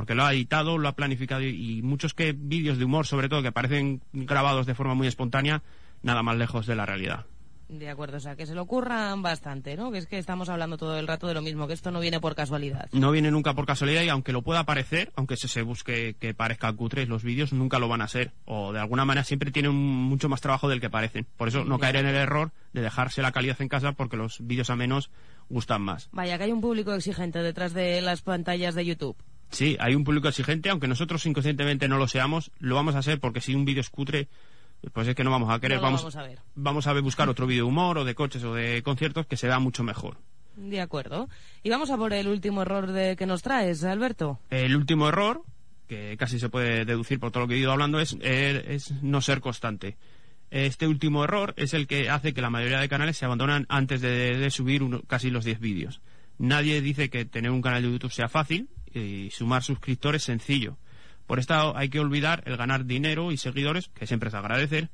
Porque 0.00 0.14
lo 0.14 0.24
ha 0.24 0.32
editado, 0.32 0.78
lo 0.78 0.88
ha 0.88 0.96
planificado 0.96 1.42
y, 1.42 1.48
y 1.48 1.82
muchos 1.82 2.14
que 2.14 2.32
vídeos 2.32 2.78
de 2.78 2.86
humor, 2.86 3.06
sobre 3.06 3.28
todo, 3.28 3.42
que 3.42 3.52
parecen 3.52 4.00
grabados 4.14 4.64
de 4.64 4.74
forma 4.74 4.94
muy 4.94 5.06
espontánea, 5.06 5.62
nada 6.00 6.22
más 6.22 6.38
lejos 6.38 6.64
de 6.64 6.74
la 6.74 6.86
realidad. 6.86 7.26
De 7.68 7.90
acuerdo, 7.90 8.16
o 8.16 8.20
sea, 8.20 8.34
que 8.34 8.46
se 8.46 8.54
lo 8.54 8.62
ocurran 8.62 9.20
bastante, 9.20 9.76
¿no? 9.76 9.92
Que 9.92 9.98
es 9.98 10.06
que 10.06 10.16
estamos 10.16 10.48
hablando 10.48 10.78
todo 10.78 10.98
el 10.98 11.06
rato 11.06 11.28
de 11.28 11.34
lo 11.34 11.42
mismo, 11.42 11.66
que 11.66 11.74
esto 11.74 11.90
no 11.90 12.00
viene 12.00 12.18
por 12.18 12.34
casualidad. 12.34 12.88
No 12.92 13.10
viene 13.10 13.30
nunca 13.30 13.52
por 13.52 13.66
casualidad 13.66 14.02
y 14.02 14.08
aunque 14.08 14.32
lo 14.32 14.40
pueda 14.40 14.64
parecer, 14.64 15.12
aunque 15.16 15.36
se, 15.36 15.48
se 15.48 15.60
busque 15.60 16.16
que 16.18 16.32
parezca 16.32 16.72
cutres, 16.72 17.10
los 17.10 17.22
vídeos 17.22 17.52
nunca 17.52 17.78
lo 17.78 17.88
van 17.88 18.00
a 18.00 18.08
ser. 18.08 18.32
O 18.46 18.72
de 18.72 18.80
alguna 18.80 19.04
manera 19.04 19.22
siempre 19.22 19.50
tienen 19.50 19.74
mucho 19.74 20.30
más 20.30 20.40
trabajo 20.40 20.66
del 20.70 20.80
que 20.80 20.88
parecen. 20.88 21.26
Por 21.36 21.48
eso 21.48 21.66
no 21.66 21.78
caer 21.78 21.96
en 21.96 22.06
el 22.06 22.16
error 22.16 22.52
de 22.72 22.80
dejarse 22.80 23.20
la 23.20 23.32
calidad 23.32 23.60
en 23.60 23.68
casa 23.68 23.92
porque 23.92 24.16
los 24.16 24.38
vídeos 24.40 24.70
a 24.70 24.76
menos 24.76 25.10
gustan 25.50 25.82
más. 25.82 26.08
Vaya, 26.12 26.38
que 26.38 26.44
hay 26.44 26.52
un 26.52 26.62
público 26.62 26.94
exigente 26.94 27.40
detrás 27.40 27.74
de 27.74 28.00
las 28.00 28.22
pantallas 28.22 28.74
de 28.74 28.86
YouTube. 28.86 29.16
Sí, 29.50 29.76
hay 29.80 29.94
un 29.94 30.04
público 30.04 30.28
exigente, 30.28 30.70
aunque 30.70 30.86
nosotros 30.88 31.24
inconscientemente 31.26 31.88
no 31.88 31.98
lo 31.98 32.06
seamos, 32.08 32.50
lo 32.60 32.74
vamos 32.76 32.94
a 32.94 32.98
hacer 33.00 33.18
porque 33.20 33.40
si 33.40 33.54
un 33.54 33.64
vídeo 33.64 33.80
es 33.80 33.90
cutre, 33.90 34.28
pues 34.92 35.08
es 35.08 35.14
que 35.14 35.24
no 35.24 35.30
vamos 35.30 35.50
a 35.50 35.58
querer. 35.60 35.78
No 35.78 35.82
vamos, 35.82 36.02
vamos 36.02 36.16
a 36.16 36.22
ver. 36.22 36.38
vamos 36.54 36.86
a 36.86 36.92
ver 36.92 37.02
buscar 37.02 37.28
otro 37.28 37.46
vídeo 37.46 37.64
de 37.64 37.68
humor 37.68 37.98
o 37.98 38.04
de 38.04 38.14
coches 38.14 38.44
o 38.44 38.54
de 38.54 38.82
conciertos 38.82 39.26
que 39.26 39.36
se 39.36 39.46
vea 39.48 39.58
mucho 39.58 39.82
mejor. 39.82 40.18
De 40.56 40.80
acuerdo. 40.80 41.28
Y 41.62 41.70
vamos 41.70 41.90
a 41.90 41.96
por 41.96 42.12
el 42.12 42.28
último 42.28 42.62
error 42.62 42.86
de 42.92 43.16
que 43.16 43.26
nos 43.26 43.42
traes, 43.42 43.82
Alberto. 43.84 44.38
El 44.50 44.76
último 44.76 45.08
error, 45.08 45.42
que 45.88 46.16
casi 46.16 46.38
se 46.38 46.48
puede 46.48 46.84
deducir 46.84 47.18
por 47.18 47.30
todo 47.32 47.42
lo 47.44 47.48
que 47.48 47.54
he 47.54 47.58
ido 47.58 47.72
hablando, 47.72 47.98
es, 48.00 48.16
es 48.20 48.90
no 49.02 49.20
ser 49.20 49.40
constante. 49.40 49.96
Este 50.50 50.86
último 50.88 51.24
error 51.24 51.54
es 51.56 51.74
el 51.74 51.86
que 51.86 52.10
hace 52.10 52.34
que 52.34 52.42
la 52.42 52.50
mayoría 52.50 52.80
de 52.80 52.88
canales 52.88 53.16
se 53.16 53.24
abandonan 53.24 53.66
antes 53.68 54.00
de, 54.00 54.36
de 54.36 54.50
subir 54.50 54.82
uno- 54.82 55.02
casi 55.06 55.30
los 55.30 55.44
10 55.44 55.60
vídeos. 55.60 56.00
Nadie 56.38 56.80
dice 56.80 57.10
que 57.10 57.24
tener 57.24 57.50
un 57.50 57.62
canal 57.62 57.82
de 57.82 57.90
YouTube 57.92 58.10
sea 58.12 58.28
fácil 58.28 58.68
y 58.94 59.30
sumar 59.30 59.62
suscriptores 59.62 60.22
sencillo. 60.22 60.76
Por 61.26 61.38
esto 61.38 61.76
hay 61.76 61.88
que 61.88 62.00
olvidar 62.00 62.42
el 62.46 62.56
ganar 62.56 62.86
dinero 62.86 63.32
y 63.32 63.36
seguidores, 63.36 63.88
que 63.88 64.06
siempre 64.06 64.28
es 64.28 64.34
agradecer, 64.34 64.90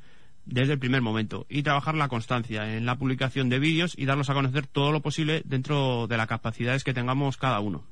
desde 0.47 0.75
el 0.75 0.79
primer 0.79 1.03
momento 1.03 1.45
y 1.49 1.63
trabajar 1.63 1.97
la 1.97 2.09
constancia 2.09 2.77
en 2.77 2.87
la 2.87 2.97
publicación 2.97 3.49
de 3.49 3.59
vídeos 3.59 3.95
y 3.97 4.07
darlos 4.07 4.31
a 4.31 4.35
conocer 4.35 4.67
todo 4.67 4.93
lo 4.93 5.03
posible 5.03 5.43
dentro 5.45 6.07
de 6.07 6.17
las 6.17 6.29
capacidades 6.29 6.85
que 6.85 6.95
tengamos 6.95 7.37
cada 7.37 7.61
uno. 7.61 7.85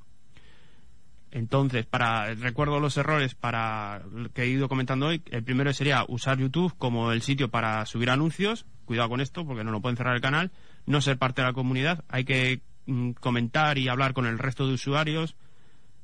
Entonces, 1.35 1.85
para 1.85 2.33
recuerdo 2.35 2.79
los 2.79 2.97
errores 2.97 3.35
para 3.35 4.03
que 4.35 4.43
he 4.43 4.47
ido 4.47 4.69
comentando 4.69 5.07
hoy. 5.07 5.21
El 5.33 5.43
primero 5.43 5.73
sería 5.73 6.05
usar 6.07 6.38
YouTube 6.38 6.73
como 6.79 7.11
el 7.11 7.23
sitio 7.23 7.51
para 7.51 7.85
subir 7.87 8.11
anuncios. 8.11 8.67
Cuidado 8.85 9.09
con 9.09 9.21
esto, 9.21 9.45
porque 9.45 9.64
no 9.64 9.73
lo 9.73 9.81
pueden 9.81 9.97
cerrar 9.97 10.14
el 10.14 10.21
canal. 10.21 10.53
No 10.87 11.01
ser 11.01 11.19
parte 11.19 11.43
de 11.43 11.49
la 11.49 11.53
comunidad. 11.53 12.05
Hay 12.09 12.25
que 12.25 12.61
mm, 12.87 13.12
comentar 13.12 13.79
y 13.79 13.88
hablar 13.88 14.14
con 14.14 14.27
el 14.27 14.38
resto 14.38 14.69
de 14.69 14.75
usuarios. 14.75 15.35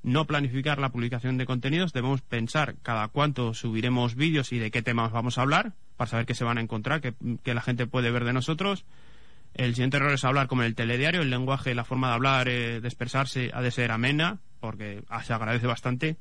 No 0.03 0.27
planificar 0.27 0.79
la 0.79 0.89
publicación 0.91 1.37
de 1.37 1.45
contenidos. 1.47 1.93
Debemos 1.93 2.23
pensar 2.23 2.77
cada 2.83 3.09
cuánto 3.09 3.53
subiremos 3.55 4.15
vídeos 4.15 4.53
y 4.53 4.59
de 4.59 4.71
qué 4.71 4.81
temas 4.83 5.13
vamos 5.13 5.37
a 5.39 5.43
hablar 5.43 5.73
para 5.97 6.11
saber 6.11 6.25
qué 6.27 6.35
se 6.35 6.45
van 6.45 6.57
a 6.59 6.63
encontrar, 6.63 7.01
qué, 7.03 7.13
qué 7.43 7.53
la 7.53 7.61
gente 7.61 7.87
puede 7.87 8.11
ver 8.11 8.25
de 8.25 8.33
nosotros. 8.33 8.85
El 9.53 9.75
siguiente 9.75 9.99
error 9.99 10.13
es 10.13 10.25
hablar 10.25 10.47
como 10.47 10.63
en 10.63 10.69
el 10.69 10.75
telediario. 10.75 11.21
El 11.23 11.29
lenguaje, 11.31 11.75
la 11.75 11.85
forma 11.85 12.09
de 12.09 12.15
hablar, 12.15 12.49
eh, 12.49 12.81
de 12.81 12.89
expresarse, 12.89 13.51
ha 13.53 13.61
de 13.61 13.71
ser 13.71 13.91
amena, 13.91 14.39
porque 14.61 15.03
ah, 15.11 15.23
se 15.23 15.33
agradece 15.35 15.67
bastante. 15.67 16.17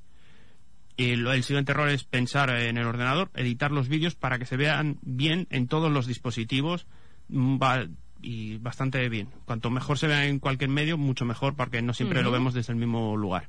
Y 0.97 1.15
lo- 1.15 1.31
el 1.31 1.43
siguiente 1.43 1.71
error 1.71 1.87
es 1.89 2.03
pensar 2.03 2.49
en 2.49 2.77
el 2.77 2.85
ordenador, 2.85 3.29
editar 3.35 3.71
los 3.71 3.87
vídeos 3.87 4.15
para 4.15 4.37
que 4.39 4.45
se 4.45 4.57
vean 4.57 4.97
bien 5.01 5.47
en 5.51 5.67
todos 5.67 5.89
los 5.91 6.05
dispositivos 6.07 6.85
mm, 7.29 7.57
va- 7.61 7.87
y 8.21 8.57
bastante 8.57 9.07
bien. 9.07 9.29
Cuanto 9.45 9.69
mejor 9.69 9.97
se 9.97 10.07
vea 10.07 10.25
en 10.25 10.39
cualquier 10.39 10.69
medio, 10.69 10.97
mucho 10.97 11.23
mejor, 11.23 11.55
porque 11.55 11.81
no 11.81 11.93
siempre 11.93 12.21
lo 12.23 12.31
vemos 12.31 12.53
desde 12.53 12.73
el 12.73 12.79
mismo 12.79 13.15
lugar. 13.15 13.47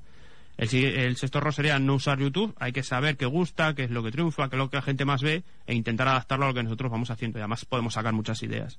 El, 0.56 1.16
sexto 1.16 1.38
error 1.38 1.54
sería 1.54 1.78
no 1.78 1.94
usar 1.94 2.18
YouTube. 2.18 2.54
Hay 2.58 2.72
que 2.72 2.82
saber 2.82 3.16
qué 3.16 3.26
gusta, 3.26 3.74
qué 3.74 3.84
es 3.84 3.90
lo 3.90 4.02
que 4.02 4.10
triunfa, 4.10 4.48
qué 4.48 4.56
es 4.56 4.58
lo 4.58 4.68
que 4.68 4.76
la 4.76 4.82
gente 4.82 5.04
más 5.04 5.22
ve 5.22 5.42
e 5.66 5.74
intentar 5.74 6.08
adaptarlo 6.08 6.44
a 6.44 6.48
lo 6.48 6.54
que 6.54 6.62
nosotros 6.62 6.90
vamos 6.90 7.10
haciendo. 7.10 7.38
Y 7.38 7.40
además 7.40 7.64
podemos 7.64 7.94
sacar 7.94 8.12
muchas 8.12 8.42
ideas. 8.42 8.78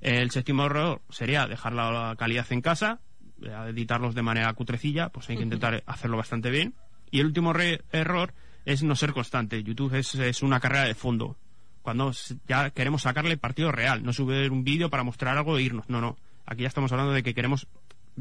El 0.00 0.30
séptimo 0.30 0.66
error 0.66 1.02
sería 1.10 1.46
dejar 1.46 1.72
la 1.72 2.14
calidad 2.16 2.46
en 2.50 2.60
casa, 2.60 3.00
eh, 3.42 3.50
editarlos 3.68 4.14
de 4.14 4.22
manera 4.22 4.52
cutrecilla, 4.52 5.08
pues 5.08 5.28
hay 5.28 5.36
que 5.36 5.42
intentar 5.42 5.82
hacerlo 5.86 6.16
bastante 6.16 6.50
bien. 6.50 6.74
Y 7.10 7.20
el 7.20 7.26
último 7.26 7.52
error 7.90 8.32
es 8.64 8.82
no 8.82 8.94
ser 8.94 9.12
constante. 9.12 9.62
YouTube 9.62 9.94
es, 9.94 10.14
es 10.14 10.42
una 10.42 10.60
carrera 10.60 10.84
de 10.84 10.94
fondo. 10.94 11.36
Cuando 11.82 12.12
ya 12.46 12.70
queremos 12.70 13.02
sacarle 13.02 13.36
partido 13.38 13.72
real, 13.72 14.04
no 14.04 14.12
subir 14.12 14.52
un 14.52 14.62
vídeo 14.62 14.90
para 14.90 15.02
mostrar 15.02 15.36
algo 15.36 15.58
e 15.58 15.62
irnos. 15.62 15.88
No, 15.88 16.00
no. 16.00 16.16
Aquí 16.44 16.62
ya 16.62 16.68
estamos 16.68 16.92
hablando 16.92 17.12
de 17.12 17.22
que 17.22 17.34
queremos 17.34 17.66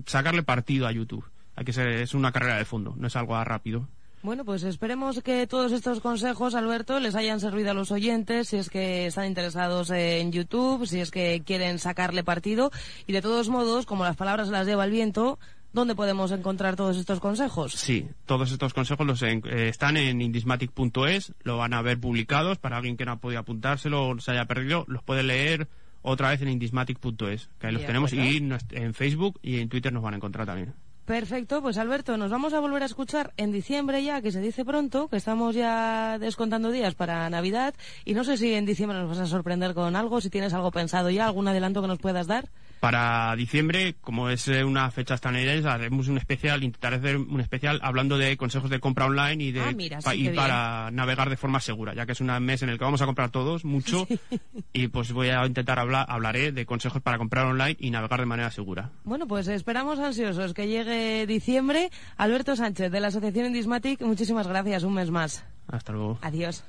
sacarle 0.06 0.42
partido 0.42 0.88
a 0.88 0.92
YouTube. 0.92 1.26
Hay 1.58 1.66
que 1.66 1.74
ser, 1.74 1.88
es 1.90 2.14
una 2.14 2.32
carrera 2.32 2.56
de 2.58 2.64
fondo, 2.66 2.94
no 2.98 3.08
es 3.08 3.16
algo 3.18 3.44
rápido. 3.44 3.88
Bueno, 4.24 4.46
pues 4.46 4.64
esperemos 4.64 5.22
que 5.22 5.46
todos 5.48 5.72
estos 5.72 6.00
consejos, 6.00 6.56
Alberto, 6.56 7.00
les 7.00 7.16
hayan 7.16 7.40
servido 7.40 7.72
a 7.72 7.74
los 7.74 7.92
oyentes, 7.92 8.48
si 8.50 8.58
es 8.58 8.70
que 8.70 9.08
están 9.08 9.26
interesados 9.28 9.90
en 9.92 10.32
YouTube, 10.32 10.88
si 10.88 11.00
es 11.00 11.12
que 11.12 11.44
quieren 11.46 11.78
sacarle 11.80 12.24
partido. 12.24 12.72
Y 13.06 13.14
de 13.14 13.22
todos 13.22 13.50
modos, 13.50 13.86
como 13.86 14.04
las 14.06 14.16
palabras 14.16 14.48
las 14.50 14.66
lleva 14.66 14.86
el 14.86 14.92
viento, 14.92 15.38
¿dónde 15.72 15.94
podemos 15.96 16.32
encontrar 16.32 16.76
todos 16.76 16.98
estos 16.98 17.20
consejos? 17.20 17.74
Sí, 17.74 18.08
todos 18.26 18.52
estos 18.52 18.74
consejos 18.74 19.06
los 19.06 19.22
en- 19.22 19.44
eh, 19.46 19.70
están 19.70 19.98
en 19.98 20.20
indismatic.es, 20.22 21.34
lo 21.44 21.58
van 21.58 21.74
a 21.74 21.82
ver 21.84 22.00
publicados 22.00 22.58
para 22.58 22.78
alguien 22.78 22.98
que 22.98 23.06
no 23.06 23.14
ha 23.14 23.18
podido 23.18 23.40
apuntárselo 23.42 24.10
o 24.10 24.20
se 24.20 24.32
haya 24.32 24.46
perdido, 24.46 24.84
los 24.88 25.04
puede 25.04 25.24
leer 25.24 25.68
otra 26.02 26.30
vez 26.30 26.42
en 26.42 26.50
indismatic.es, 26.50 27.50
que 27.60 27.68
ahí 27.68 27.74
los 27.74 27.86
tenemos 27.86 28.12
acuerdo. 28.14 28.32
y 28.32 28.38
en 28.78 28.94
Facebook 28.94 29.40
y 29.44 29.60
en 29.60 29.70
Twitter 29.70 29.94
nos 29.94 30.04
van 30.04 30.14
a 30.16 30.18
encontrar 30.18 30.46
también. 30.48 30.74
Perfecto, 31.08 31.62
pues 31.62 31.78
Alberto, 31.78 32.18
nos 32.18 32.30
vamos 32.30 32.54
a 32.54 32.60
volver 32.60 32.84
a 32.84 32.86
escuchar 32.86 33.32
en 33.38 33.54
diciembre 33.54 34.04
ya, 34.04 34.22
que 34.22 34.34
se 34.34 34.42
dice 34.42 34.66
pronto, 34.66 35.08
que 35.08 35.16
estamos 35.16 35.56
ya 35.56 36.20
descontando 36.20 36.70
días 36.70 36.96
para 36.96 37.30
Navidad, 37.30 37.74
y 38.04 38.14
no 38.14 38.26
sé 38.26 38.36
si 38.36 38.54
en 38.54 38.66
diciembre 38.66 39.00
nos 39.00 39.08
vas 39.08 39.20
a 39.20 39.26
sorprender 39.26 39.74
con 39.74 39.96
algo, 39.96 40.20
si 40.20 40.30
tienes 40.30 40.54
algo 40.54 40.70
pensado 40.70 41.10
ya, 41.10 41.26
algún 41.26 41.48
adelanto 41.48 41.82
que 41.82 41.88
nos 41.88 42.00
puedas 42.00 42.28
dar. 42.28 42.50
Para 42.80 43.36
diciembre, 43.36 43.96
como 44.02 44.30
es 44.30 44.48
eh, 44.48 44.64
una 44.64 44.90
fecha 44.92 45.16
estadounidense, 45.16 45.68
haremos 45.68 46.08
un 46.08 46.18
especial, 46.18 46.64
intentaré 46.64 46.98
hacer 46.98 47.18
un 47.18 47.40
especial 47.42 47.80
hablando 47.84 48.18
de 48.18 48.38
consejos 48.38 48.70
de 48.70 48.80
compra 48.80 49.06
online 49.06 49.44
y 49.44 49.52
de 49.52 49.62
Ah, 49.62 49.72
mira, 49.76 50.00
sí, 50.02 50.06
pa- 50.06 50.12
qué 50.12 50.18
y 50.18 50.22
bien. 50.24 50.36
para 50.36 50.92
navegar 50.92 51.30
de 51.30 51.38
forma 51.38 51.60
segura, 51.60 51.94
ya 51.94 52.06
que 52.06 52.12
es 52.12 52.22
un 52.22 52.28
mes 52.44 52.62
en 52.62 52.70
el 52.70 52.78
que 52.78 52.84
vamos 52.84 53.02
a 53.02 53.06
comprar 53.06 53.30
todos 53.32 53.66
mucho 53.66 54.08
y 54.74 54.88
pues 54.90 55.12
voy 55.12 55.30
a 55.30 55.46
intentar 55.46 55.80
hablar, 55.80 56.06
hablaré 56.10 56.52
de 56.52 56.66
consejos 56.66 57.02
para 57.02 57.18
comprar 57.18 57.46
online 57.48 57.76
y 57.80 57.90
navegar 57.92 58.20
de 58.20 58.26
manera 58.28 58.52
segura. 58.52 58.92
Bueno, 59.04 59.28
pues 59.28 59.48
esperamos 59.48 60.00
ansiosos 60.00 60.54
que 60.54 60.68
llegue 60.68 61.26
diciembre. 61.28 61.90
Alberto 62.18 62.56
Sánchez, 62.56 62.92
de 62.92 63.00
la 63.00 63.08
Asociación 63.08 63.48
Indismatic, 63.48 64.02
muchísimas 64.02 64.48
gracias, 64.48 64.84
un 64.84 64.94
mes 64.94 65.10
más. 65.12 65.44
Hasta 65.68 65.92
luego. 65.94 66.20
Adiós. 66.22 66.64